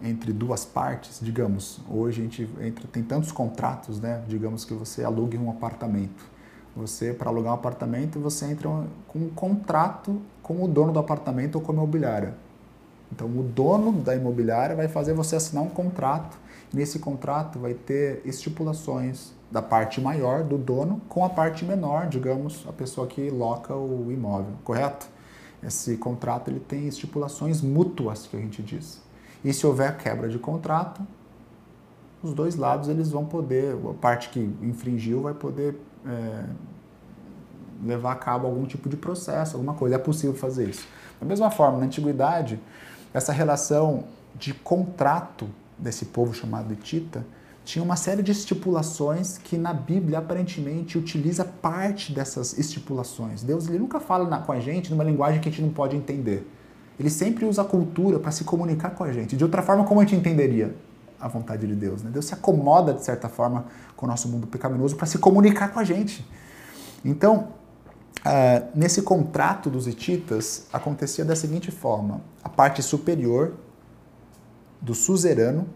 entre 0.00 0.32
duas 0.32 0.64
partes, 0.64 1.18
digamos, 1.22 1.80
hoje 1.88 2.20
a 2.20 2.24
gente 2.24 2.48
entra, 2.60 2.86
tem 2.86 3.02
tantos 3.02 3.32
contratos, 3.32 3.98
né? 3.98 4.22
Digamos 4.28 4.64
que 4.64 4.74
você 4.74 5.02
alugue 5.02 5.38
um 5.38 5.50
apartamento. 5.50 6.24
Você, 6.76 7.14
para 7.14 7.30
alugar 7.30 7.52
um 7.52 7.54
apartamento, 7.54 8.20
você 8.20 8.44
entra 8.46 8.68
com 9.08 9.18
um 9.18 9.30
contrato 9.30 10.20
com 10.42 10.62
o 10.62 10.68
dono 10.68 10.92
do 10.92 10.98
apartamento 10.98 11.54
ou 11.54 11.62
com 11.62 11.72
a 11.72 11.74
imobiliária. 11.74 12.34
Então, 13.10 13.26
o 13.26 13.42
dono 13.42 13.92
da 13.92 14.14
imobiliária 14.14 14.76
vai 14.76 14.88
fazer 14.88 15.14
você 15.14 15.36
assinar 15.36 15.64
um 15.64 15.70
contrato. 15.70 16.36
Nesse 16.72 16.98
contrato 16.98 17.58
vai 17.58 17.72
ter 17.72 18.20
estipulações 18.24 19.32
da 19.50 19.62
parte 19.62 20.00
maior 20.00 20.42
do 20.42 20.58
dono 20.58 21.00
com 21.08 21.24
a 21.24 21.30
parte 21.30 21.64
menor, 21.64 22.08
digamos, 22.08 22.66
a 22.68 22.72
pessoa 22.72 23.06
que 23.06 23.30
loca 23.30 23.74
o 23.74 24.12
imóvel, 24.12 24.52
correto? 24.64 25.08
Esse 25.62 25.96
contrato 25.96 26.50
ele 26.50 26.60
tem 26.60 26.86
estipulações 26.86 27.62
mútuas 27.62 28.26
que 28.26 28.36
a 28.36 28.40
gente 28.40 28.62
diz. 28.62 29.00
E 29.46 29.54
se 29.54 29.64
houver 29.64 29.96
quebra 29.96 30.28
de 30.28 30.40
contrato, 30.40 31.06
os 32.20 32.34
dois 32.34 32.56
lados 32.56 32.88
eles 32.88 33.12
vão 33.12 33.24
poder, 33.24 33.76
a 33.88 33.94
parte 33.94 34.28
que 34.28 34.40
infringiu 34.60 35.22
vai 35.22 35.34
poder 35.34 35.80
é, 36.04 36.44
levar 37.80 38.10
a 38.10 38.16
cabo 38.16 38.48
algum 38.48 38.66
tipo 38.66 38.88
de 38.88 38.96
processo, 38.96 39.54
alguma 39.54 39.74
coisa. 39.74 39.94
É 39.94 39.98
possível 39.98 40.34
fazer 40.34 40.68
isso. 40.68 40.88
Da 41.20 41.24
mesma 41.24 41.48
forma, 41.48 41.78
na 41.78 41.86
antiguidade, 41.86 42.58
essa 43.14 43.32
relação 43.32 44.06
de 44.34 44.52
contrato 44.52 45.48
desse 45.78 46.06
povo 46.06 46.34
chamado 46.34 46.72
Hitita 46.72 47.24
tinha 47.64 47.84
uma 47.84 47.94
série 47.94 48.24
de 48.24 48.32
estipulações 48.32 49.38
que 49.38 49.56
na 49.56 49.72
Bíblia 49.72 50.18
aparentemente 50.18 50.98
utiliza 50.98 51.44
parte 51.44 52.12
dessas 52.12 52.58
estipulações. 52.58 53.44
Deus 53.44 53.68
ele 53.68 53.78
nunca 53.78 54.00
fala 54.00 54.28
na, 54.28 54.40
com 54.40 54.50
a 54.50 54.58
gente 54.58 54.90
numa 54.90 55.04
linguagem 55.04 55.40
que 55.40 55.48
a 55.48 55.52
gente 55.52 55.62
não 55.62 55.70
pode 55.70 55.94
entender. 55.94 56.44
Ele 56.98 57.10
sempre 57.10 57.44
usa 57.44 57.62
a 57.62 57.64
cultura 57.64 58.18
para 58.18 58.30
se 58.30 58.44
comunicar 58.44 58.90
com 58.90 59.04
a 59.04 59.12
gente. 59.12 59.36
De 59.36 59.44
outra 59.44 59.62
forma, 59.62 59.84
como 59.84 60.00
a 60.00 60.04
gente 60.04 60.16
entenderia 60.16 60.74
a 61.20 61.28
vontade 61.28 61.66
de 61.66 61.74
Deus? 61.74 62.02
Né? 62.02 62.10
Deus 62.10 62.24
se 62.26 62.34
acomoda, 62.34 62.94
de 62.94 63.04
certa 63.04 63.28
forma, 63.28 63.66
com 63.96 64.06
o 64.06 64.08
nosso 64.08 64.28
mundo 64.28 64.46
pecaminoso 64.46 64.96
para 64.96 65.06
se 65.06 65.18
comunicar 65.18 65.72
com 65.72 65.78
a 65.78 65.84
gente. 65.84 66.26
Então, 67.04 67.48
uh, 68.18 68.68
nesse 68.74 69.02
contrato 69.02 69.68
dos 69.68 69.86
hititas, 69.86 70.66
acontecia 70.72 71.24
da 71.24 71.36
seguinte 71.36 71.70
forma: 71.70 72.20
a 72.42 72.48
parte 72.48 72.82
superior 72.82 73.54
do 74.80 74.94
suzerano 74.94 75.66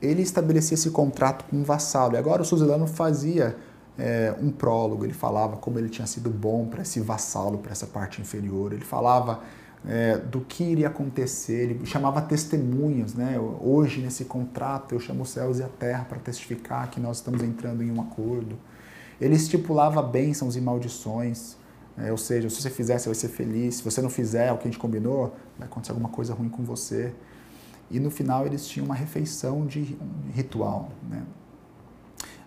ele 0.00 0.22
estabelecia 0.22 0.74
esse 0.74 0.90
contrato 0.90 1.44
com 1.44 1.56
um 1.56 1.62
vassalo. 1.62 2.14
E 2.14 2.16
agora 2.18 2.42
o 2.42 2.44
suzerano 2.44 2.86
fazia 2.86 3.56
é, 3.98 4.34
um 4.40 4.50
prólogo, 4.50 5.04
ele 5.04 5.14
falava 5.14 5.56
como 5.56 5.78
ele 5.78 5.88
tinha 5.88 6.06
sido 6.06 6.28
bom 6.28 6.66
para 6.66 6.82
esse 6.82 7.00
vassalo, 7.00 7.58
para 7.58 7.72
essa 7.72 7.86
parte 7.86 8.20
inferior. 8.20 8.72
Ele 8.72 8.84
falava 8.84 9.40
é, 9.84 10.18
do 10.18 10.40
que 10.40 10.64
iria 10.64 10.88
acontecer, 10.88 11.70
ele 11.70 11.86
chamava 11.86 12.20
testemunhas, 12.22 13.14
né? 13.14 13.38
Hoje, 13.60 14.00
nesse 14.00 14.24
contrato, 14.24 14.94
eu 14.94 15.00
chamo 15.00 15.22
os 15.22 15.30
céus 15.30 15.58
e 15.58 15.62
a 15.62 15.68
terra 15.68 16.04
para 16.04 16.18
testificar 16.18 16.90
que 16.90 16.98
nós 16.98 17.18
estamos 17.18 17.42
entrando 17.42 17.82
em 17.82 17.90
um 17.90 18.00
acordo. 18.00 18.56
Ele 19.20 19.34
estipulava 19.34 20.02
bênçãos 20.02 20.56
e 20.56 20.60
maldições, 20.60 21.56
é, 21.96 22.10
ou 22.10 22.18
seja, 22.18 22.50
se 22.50 22.60
você 22.60 22.68
fizer, 22.68 22.98
você 22.98 23.08
vai 23.08 23.14
ser 23.14 23.28
feliz, 23.28 23.76
se 23.76 23.82
você 23.82 24.02
não 24.02 24.10
fizer 24.10 24.52
o 24.52 24.58
que 24.58 24.68
a 24.68 24.70
gente 24.70 24.78
combinou, 24.78 25.34
vai 25.58 25.66
acontecer 25.66 25.92
alguma 25.92 26.10
coisa 26.10 26.34
ruim 26.34 26.48
com 26.48 26.62
você. 26.62 27.12
E 27.90 28.00
no 28.00 28.10
final 28.10 28.44
eles 28.44 28.66
tinham 28.66 28.84
uma 28.84 28.94
refeição 28.94 29.64
de 29.66 29.96
ritual, 30.34 30.90
né? 31.08 31.22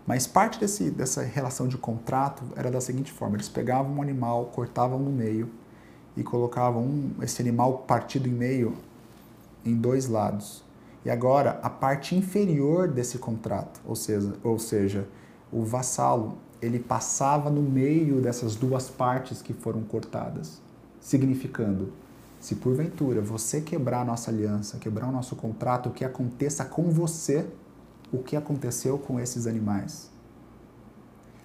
Mas 0.05 0.25
parte 0.25 0.59
desse, 0.59 0.89
dessa 0.89 1.21
relação 1.21 1.67
de 1.67 1.77
contrato 1.77 2.43
era 2.55 2.69
da 2.69 2.81
seguinte 2.81 3.11
forma: 3.11 3.35
eles 3.35 3.47
pegavam 3.47 3.93
um 3.93 4.01
animal, 4.01 4.47
cortavam 4.47 4.99
no 4.99 5.11
meio, 5.11 5.49
e 6.15 6.23
colocavam 6.23 6.83
um, 6.83 7.11
esse 7.21 7.41
animal 7.41 7.79
partido 7.79 8.27
em 8.27 8.33
meio 8.33 8.75
em 9.65 9.75
dois 9.75 10.07
lados. 10.07 10.63
E 11.05 11.09
agora 11.09 11.59
a 11.63 11.69
parte 11.69 12.15
inferior 12.15 12.87
desse 12.87 13.17
contrato, 13.17 13.79
ou 13.85 13.95
seja, 13.95 14.33
ou 14.43 14.59
seja, 14.59 15.07
o 15.51 15.63
vassalo, 15.63 16.37
ele 16.61 16.79
passava 16.79 17.49
no 17.49 17.61
meio 17.61 18.21
dessas 18.21 18.55
duas 18.55 18.89
partes 18.89 19.41
que 19.41 19.53
foram 19.53 19.81
cortadas, 19.81 20.61
significando 20.99 21.93
se 22.39 22.55
porventura 22.55 23.21
você 23.21 23.59
quebrar 23.59 24.01
a 24.01 24.05
nossa 24.05 24.31
aliança, 24.31 24.77
quebrar 24.77 25.09
o 25.09 25.11
nosso 25.11 25.35
contrato, 25.35 25.89
o 25.89 25.91
que 25.91 26.05
aconteça 26.05 26.63
com 26.63 26.89
você, 26.89 27.45
o 28.11 28.19
que 28.19 28.35
aconteceu 28.35 28.97
com 28.97 29.19
esses 29.19 29.45
animais. 29.45 30.09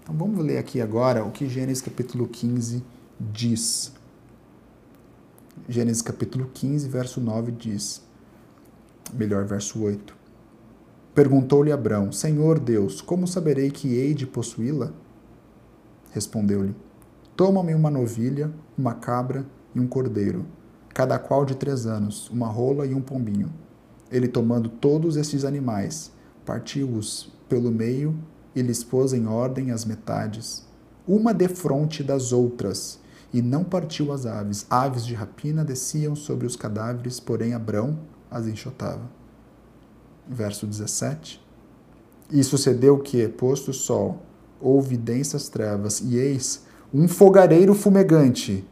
Então 0.02 0.14
vamos 0.14 0.44
ler 0.44 0.58
aqui 0.58 0.80
agora 0.80 1.24
o 1.24 1.30
que 1.30 1.48
Gênesis 1.48 1.82
capítulo 1.82 2.28
15 2.28 2.84
diz. 3.18 3.92
Gênesis 5.68 6.02
capítulo 6.02 6.50
15, 6.52 6.88
verso 6.88 7.20
9 7.20 7.52
diz, 7.52 8.02
melhor, 9.12 9.44
verso 9.44 9.82
8. 9.82 10.14
Perguntou-lhe 11.14 11.70
Abrão: 11.70 12.10
Senhor 12.10 12.58
Deus, 12.58 13.00
como 13.00 13.26
saberei 13.26 13.70
que 13.70 13.94
hei 13.94 14.14
de 14.14 14.26
possuí-la? 14.26 14.92
Respondeu-lhe: 16.10 16.74
Toma-me 17.36 17.74
uma 17.74 17.90
novilha, 17.90 18.52
uma 18.76 18.94
cabra 18.94 19.46
e 19.74 19.80
um 19.80 19.86
cordeiro, 19.86 20.44
cada 20.92 21.18
qual 21.18 21.44
de 21.44 21.54
três 21.54 21.86
anos, 21.86 22.28
uma 22.30 22.48
rola 22.48 22.84
e 22.84 22.94
um 22.94 23.00
pombinho. 23.00 23.50
Ele, 24.10 24.28
tomando 24.28 24.68
todos 24.68 25.16
esses 25.16 25.44
animais, 25.44 26.12
partiu-os 26.44 27.32
pelo 27.48 27.70
meio 27.70 28.14
e 28.54 28.60
lhes 28.60 28.84
pôs 28.84 29.12
em 29.12 29.26
ordem 29.26 29.70
as 29.70 29.84
metades, 29.84 30.66
uma 31.06 31.32
defronte 31.32 32.02
das 32.02 32.32
outras, 32.32 33.00
e 33.34 33.42
não 33.42 33.64
partiu 33.64 34.12
as 34.12 34.26
aves. 34.26 34.64
Aves 34.70 35.04
de 35.04 35.12
rapina 35.12 35.64
desciam 35.64 36.14
sobre 36.14 36.46
os 36.46 36.54
cadáveres, 36.54 37.18
porém 37.18 37.52
Abrão 37.52 37.98
as 38.30 38.46
enxotava. 38.46 39.10
Verso 40.26 40.68
17. 40.68 41.44
E 42.30 42.44
sucedeu 42.44 42.96
que, 43.00 43.26
posto 43.26 43.72
o 43.72 43.74
sol, 43.74 44.22
houve 44.60 44.96
densas 44.96 45.48
trevas, 45.48 46.00
e 46.00 46.16
eis 46.16 46.62
um 46.92 47.08
fogareiro 47.08 47.74
fumegante 47.74 48.64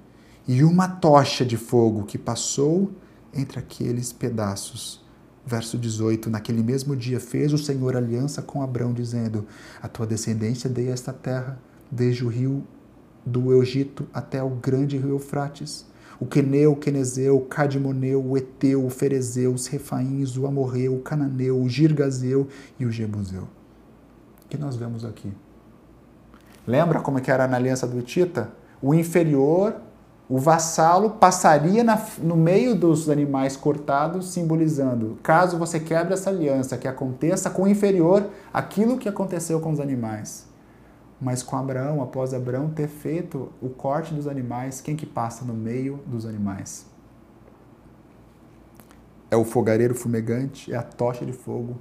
e 0.46 0.62
uma 0.62 0.86
tocha 0.86 1.44
de 1.44 1.56
fogo 1.56 2.04
que 2.04 2.16
passou 2.16 2.92
entre 3.34 3.58
aqueles 3.58 4.12
pedaços. 4.12 5.04
Verso 5.44 5.76
18: 5.76 6.30
Naquele 6.30 6.62
mesmo 6.62 6.94
dia 6.94 7.18
fez 7.18 7.52
o 7.52 7.58
Senhor 7.58 7.96
aliança 7.96 8.40
com 8.40 8.62
Abrão, 8.62 8.92
dizendo: 8.92 9.44
A 9.82 9.88
tua 9.88 10.06
descendência 10.06 10.70
dei 10.70 10.88
esta 10.88 11.12
terra, 11.12 11.60
desde 11.90 12.24
o 12.24 12.28
rio 12.28 12.64
do 13.24 13.60
Egito 13.60 14.06
até 14.12 14.42
o 14.42 14.50
grande 14.50 14.96
rio 14.96 15.10
Eufrates. 15.10 15.86
O 16.20 16.26
Queneu, 16.26 16.72
o 16.72 16.76
Quenezeu, 16.76 17.36
o 17.36 17.40
Cadmoneu, 17.46 18.24
o 18.24 18.36
Eteu, 18.36 18.84
o 18.84 18.90
Ferezeu, 18.90 19.52
os 19.52 19.66
Refaíns, 19.66 20.36
o 20.36 20.46
Amorreu, 20.46 20.94
o 20.94 21.00
Cananeu, 21.00 21.60
o 21.60 21.68
Girgazeu 21.68 22.46
e 22.78 22.86
o 22.86 22.92
Jebuseu. 22.92 23.42
O 24.44 24.48
que 24.48 24.56
nós 24.56 24.76
vemos 24.76 25.04
aqui? 25.04 25.32
Lembra 26.66 27.00
como 27.00 27.18
é 27.18 27.20
que 27.20 27.30
era 27.30 27.48
na 27.48 27.56
aliança 27.56 27.88
do 27.88 28.00
Tita? 28.02 28.50
O 28.80 28.94
inferior, 28.94 29.74
o 30.28 30.38
vassalo, 30.38 31.10
passaria 31.10 31.82
na, 31.82 32.00
no 32.22 32.36
meio 32.36 32.76
dos 32.76 33.10
animais 33.10 33.56
cortados, 33.56 34.28
simbolizando, 34.32 35.18
caso 35.22 35.58
você 35.58 35.80
quebre 35.80 36.14
essa 36.14 36.30
aliança, 36.30 36.78
que 36.78 36.86
aconteça 36.86 37.50
com 37.50 37.64
o 37.64 37.68
inferior 37.68 38.28
aquilo 38.52 38.96
que 38.96 39.08
aconteceu 39.08 39.60
com 39.60 39.72
os 39.72 39.80
animais. 39.80 40.51
Mas 41.22 41.40
com 41.40 41.56
Abraão, 41.56 42.02
após 42.02 42.34
Abraão 42.34 42.68
ter 42.68 42.88
feito 42.88 43.52
o 43.62 43.68
corte 43.70 44.12
dos 44.12 44.26
animais, 44.26 44.80
quem 44.80 44.96
que 44.96 45.06
passa 45.06 45.44
no 45.44 45.54
meio 45.54 46.00
dos 46.04 46.26
animais? 46.26 46.84
É 49.30 49.36
o 49.36 49.44
fogareiro 49.44 49.94
fumegante, 49.94 50.72
é 50.72 50.76
a 50.76 50.82
tocha 50.82 51.24
de 51.24 51.32
fogo 51.32 51.78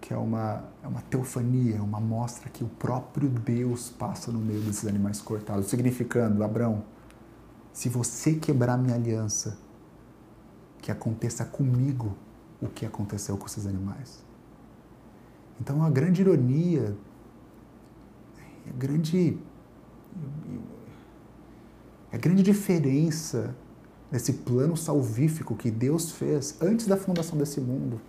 que 0.00 0.14
é 0.14 0.16
uma, 0.16 0.64
é 0.82 0.88
uma 0.88 1.02
teofania, 1.02 1.82
uma 1.82 2.00
mostra 2.00 2.48
que 2.48 2.64
o 2.64 2.68
próprio 2.68 3.28
Deus 3.28 3.90
passa 3.90 4.32
no 4.32 4.38
meio 4.38 4.60
desses 4.62 4.86
animais 4.88 5.20
cortados, 5.20 5.66
significando, 5.66 6.42
Abraão, 6.42 6.82
se 7.72 7.90
você 7.90 8.34
quebrar 8.34 8.78
minha 8.78 8.94
aliança, 8.94 9.58
que 10.80 10.90
aconteça 10.90 11.44
comigo 11.44 12.16
o 12.62 12.66
que 12.66 12.86
aconteceu 12.86 13.36
com 13.36 13.44
esses 13.44 13.66
animais. 13.66 14.24
Então, 15.60 15.82
a 15.84 15.90
grande 15.90 16.22
ironia, 16.22 16.96
a 18.68 18.72
grande, 18.76 19.38
a 22.12 22.16
grande 22.16 22.42
diferença 22.42 23.54
nesse 24.10 24.32
plano 24.32 24.76
salvífico 24.76 25.54
que 25.54 25.70
Deus 25.70 26.10
fez 26.10 26.56
antes 26.60 26.86
da 26.86 26.96
fundação 26.96 27.38
desse 27.38 27.60
mundo. 27.60 28.00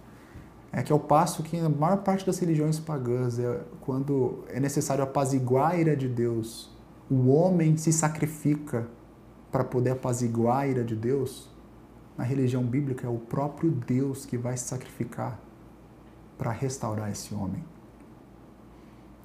É 0.71 0.81
que 0.81 0.91
ao 0.91 0.99
passo 0.99 1.43
que 1.43 1.57
a 1.59 1.69
maior 1.69 1.97
parte 1.97 2.25
das 2.25 2.39
religiões 2.39 2.79
pagãs, 2.79 3.37
é 3.37 3.61
quando 3.81 4.45
é 4.47 4.59
necessário 4.59 5.03
apaziguar 5.03 5.71
a 5.71 5.77
ira 5.77 5.95
de 5.95 6.07
Deus, 6.07 6.71
o 7.09 7.27
homem 7.27 7.75
se 7.75 7.91
sacrifica 7.91 8.87
para 9.51 9.65
poder 9.65 9.91
apaziguar 9.91 10.59
a 10.59 10.67
ira 10.67 10.83
de 10.83 10.95
Deus, 10.95 11.49
na 12.17 12.23
religião 12.23 12.63
bíblica 12.63 13.07
é 13.07 13.09
o 13.09 13.17
próprio 13.17 13.69
Deus 13.71 14.25
que 14.25 14.37
vai 14.37 14.55
se 14.55 14.65
sacrificar 14.65 15.39
para 16.37 16.51
restaurar 16.51 17.11
esse 17.11 17.33
homem. 17.33 17.63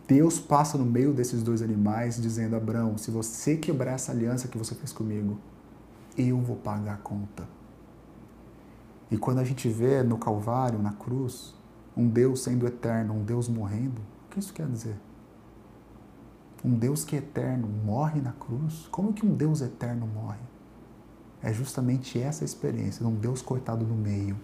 Deus 0.07 0.38
passa 0.38 0.79
no 0.79 0.87
meio 0.87 1.12
desses 1.12 1.42
dois 1.42 1.61
animais 1.61 2.21
dizendo: 2.21 2.55
Abraão, 2.55 2.97
se 2.97 3.11
você 3.11 3.57
quebrar 3.57 3.92
essa 3.92 4.12
aliança 4.12 4.47
que 4.47 4.57
você 4.57 4.75
fez 4.75 4.92
comigo, 4.92 5.38
eu 6.16 6.40
vou 6.40 6.57
pagar 6.57 6.95
a 6.95 6.99
conta. 6.99 7.49
E 9.11 9.16
quando 9.16 9.38
a 9.38 9.45
gente 9.45 9.69
vê 9.69 10.03
no 10.03 10.16
Calvário, 10.16 10.81
na 10.81 10.92
cruz, 10.92 11.55
um 11.97 12.09
Deus 12.09 12.42
sendo 12.42 12.66
eterno, 12.66 13.14
um 13.14 13.25
Deus 13.25 13.49
morrendo, 13.49 14.01
o 14.01 14.31
que 14.31 14.38
isso 14.38 14.53
quer 14.53 14.66
dizer? 14.69 14.97
Um 16.64 16.75
Deus 16.75 17.05
que 17.05 17.16
é 17.16 17.19
eterno 17.19 17.69
morre 17.69 18.21
na 18.21 18.33
cruz? 18.33 18.88
Como 18.90 19.12
que 19.12 19.25
um 19.25 19.35
Deus 19.35 19.61
eterno 19.61 20.07
morre? 20.07 20.40
É 21.42 21.53
justamente 21.53 22.21
essa 22.21 22.45
experiência 22.45 23.05
de 23.05 23.11
um 23.11 23.14
Deus 23.14 23.42
cortado 23.42 23.85
no 23.85 23.95
meio. 23.95 24.37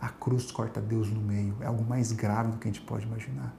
A 0.00 0.08
cruz 0.08 0.50
corta 0.50 0.80
Deus 0.80 1.10
no 1.10 1.20
meio. 1.20 1.54
É 1.60 1.66
algo 1.66 1.84
mais 1.84 2.12
grave 2.12 2.50
do 2.50 2.58
que 2.58 2.68
a 2.68 2.72
gente 2.72 2.84
pode 2.84 3.06
imaginar. 3.06 3.54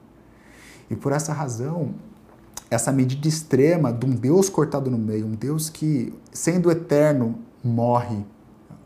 E 0.90 0.96
por 0.96 1.12
essa 1.12 1.32
razão, 1.32 1.94
essa 2.70 2.92
medida 2.92 3.26
extrema 3.26 3.92
de 3.92 4.06
um 4.06 4.10
Deus 4.10 4.48
cortado 4.48 4.90
no 4.90 4.98
meio, 4.98 5.26
um 5.26 5.34
Deus 5.34 5.68
que, 5.68 6.12
sendo 6.32 6.70
eterno, 6.70 7.38
morre 7.62 8.24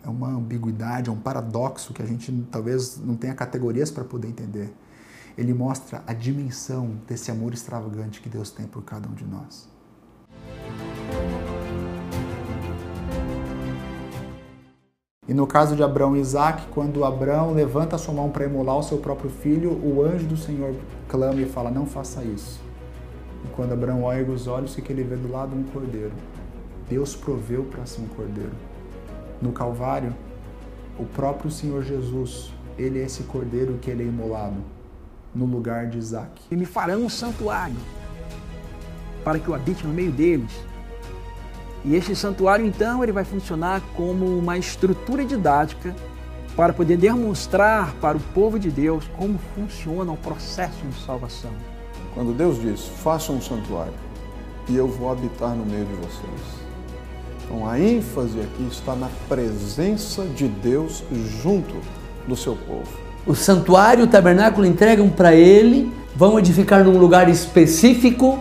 é 0.03 0.09
uma 0.09 0.29
ambiguidade, 0.29 1.11
é 1.11 1.13
um 1.13 1.19
paradoxo 1.19 1.93
que 1.93 2.03
a 2.03 2.07
gente 2.07 2.33
talvez 2.51 2.99
não 2.99 3.17
tenha 3.17 3.35
categorias 3.35 3.91
para 3.91 4.05
poder 4.05 4.29
entender. 4.29 4.73
Ele 5.37 5.55
mostra 5.55 6.03
a 6.07 6.13
dimensão 6.13 6.99
desse 7.07 7.31
amor 7.31 7.53
extravagante 7.53 8.21
que 8.21 8.29
Deus 8.29 8.51
tem 8.51 8.67
por 8.67 8.83
cada 8.83 9.09
um 9.09 9.15
de 9.15 9.25
nós. 9.25 9.69
E 15.31 15.33
no 15.33 15.47
caso 15.47 15.77
de 15.77 15.83
Abraão 15.85 16.17
e 16.17 16.21
Isaac, 16.21 16.67
quando 16.73 17.05
Abraão 17.05 17.55
levanta 17.55 17.95
a 17.95 17.99
sua 18.01 18.13
mão 18.13 18.31
para 18.31 18.47
emular 18.47 18.77
o 18.77 18.83
seu 18.83 18.99
próprio 18.99 19.31
filho, 19.31 19.71
o 19.71 20.03
anjo 20.03 20.27
do 20.27 20.37
Senhor 20.37 20.75
clama 21.07 21.41
e 21.41 21.47
fala: 21.47 21.71
Não 21.71 21.87
faça 21.87 22.25
isso. 22.25 22.61
E 23.45 23.49
quando 23.55 23.71
Abraão 23.71 24.03
olha 24.03 24.29
os 24.29 24.49
olhos, 24.49 24.77
o 24.77 24.83
que 24.83 24.93
ele 24.93 25.05
vê 25.05 25.15
do 25.15 25.31
lado? 25.31 25.55
Um 25.55 25.63
cordeiro. 25.63 26.11
Deus 26.89 27.15
proveu 27.15 27.63
para 27.63 27.87
si 27.87 28.01
um 28.01 28.09
cordeiro 28.09 28.51
no 29.41 29.53
Calvário, 29.53 30.13
o 30.99 31.05
próprio 31.05 31.49
Senhor 31.49 31.85
Jesus, 31.85 32.53
ele 32.77 32.99
é 32.99 33.05
esse 33.05 33.23
cordeiro 33.23 33.79
que 33.81 33.89
ele 33.89 34.03
é 34.03 34.07
imolado 34.07 34.57
no 35.33 35.47
lugar 35.47 35.87
de 35.87 35.97
Isaac. 35.97 36.43
E 36.51 36.57
me 36.57 36.65
farão 36.65 37.05
um 37.05 37.09
santuário 37.09 37.77
para 39.23 39.39
que 39.39 39.47
eu 39.47 39.55
habite 39.55 39.87
no 39.87 39.95
meio 39.95 40.11
deles. 40.11 40.51
E 41.85 41.95
este 41.97 42.15
santuário, 42.15 42.67
então, 42.67 43.03
ele 43.03 43.13
vai 43.13 43.25
funcionar 43.25 43.81
como 43.97 44.27
uma 44.27 44.59
estrutura 44.59 45.25
didática 45.25 45.95
para 46.55 46.73
poder 46.73 46.97
demonstrar 46.97 47.95
para 48.01 48.17
o 48.17 48.21
povo 48.35 48.59
de 48.59 48.71
Deus 48.71 49.05
como 49.17 49.39
funciona 49.55 50.13
o 50.13 50.17
processo 50.17 50.79
de 50.85 51.05
salvação. 51.07 51.53
Quando 52.15 52.37
Deus 52.37 52.61
diz, 52.61 52.87
faça 53.03 53.33
um 53.33 53.41
santuário 53.41 53.95
e 54.69 54.77
eu 54.77 54.87
vou 54.87 55.11
habitar 55.11 55.55
no 55.55 55.65
meio 55.65 55.87
de 55.87 55.95
vocês, 55.95 56.61
então 57.45 57.69
a 57.69 57.81
ênfase 57.81 58.39
aqui 58.41 58.69
está 58.71 58.95
na 58.95 59.09
presença 59.29 60.25
de 60.25 60.47
Deus 60.47 61.03
junto 61.43 61.75
do 62.29 62.37
seu 62.37 62.55
povo. 62.55 62.89
O 63.27 63.35
santuário, 63.35 64.05
o 64.05 64.07
tabernáculo 64.07 64.67
entregam 64.67 65.09
para 65.09 65.35
ele, 65.35 65.93
vão 66.15 66.39
edificar 66.39 66.85
num 66.85 66.99
lugar 66.99 67.29
específico 67.29 68.39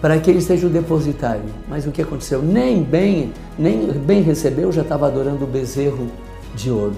para 0.00 0.18
que 0.18 0.30
ele 0.30 0.40
seja 0.40 0.66
o 0.66 0.70
depositário. 0.70 1.44
Mas 1.68 1.86
o 1.86 1.90
que 1.90 2.02
aconteceu? 2.02 2.42
Nem 2.42 2.82
bem, 2.82 3.32
nem 3.58 3.86
bem 3.92 4.22
recebeu, 4.22 4.70
já 4.70 4.82
estava 4.82 5.06
adorando 5.06 5.44
o 5.44 5.46
bezerro 5.46 6.08
de 6.54 6.70
ouro. 6.70 6.96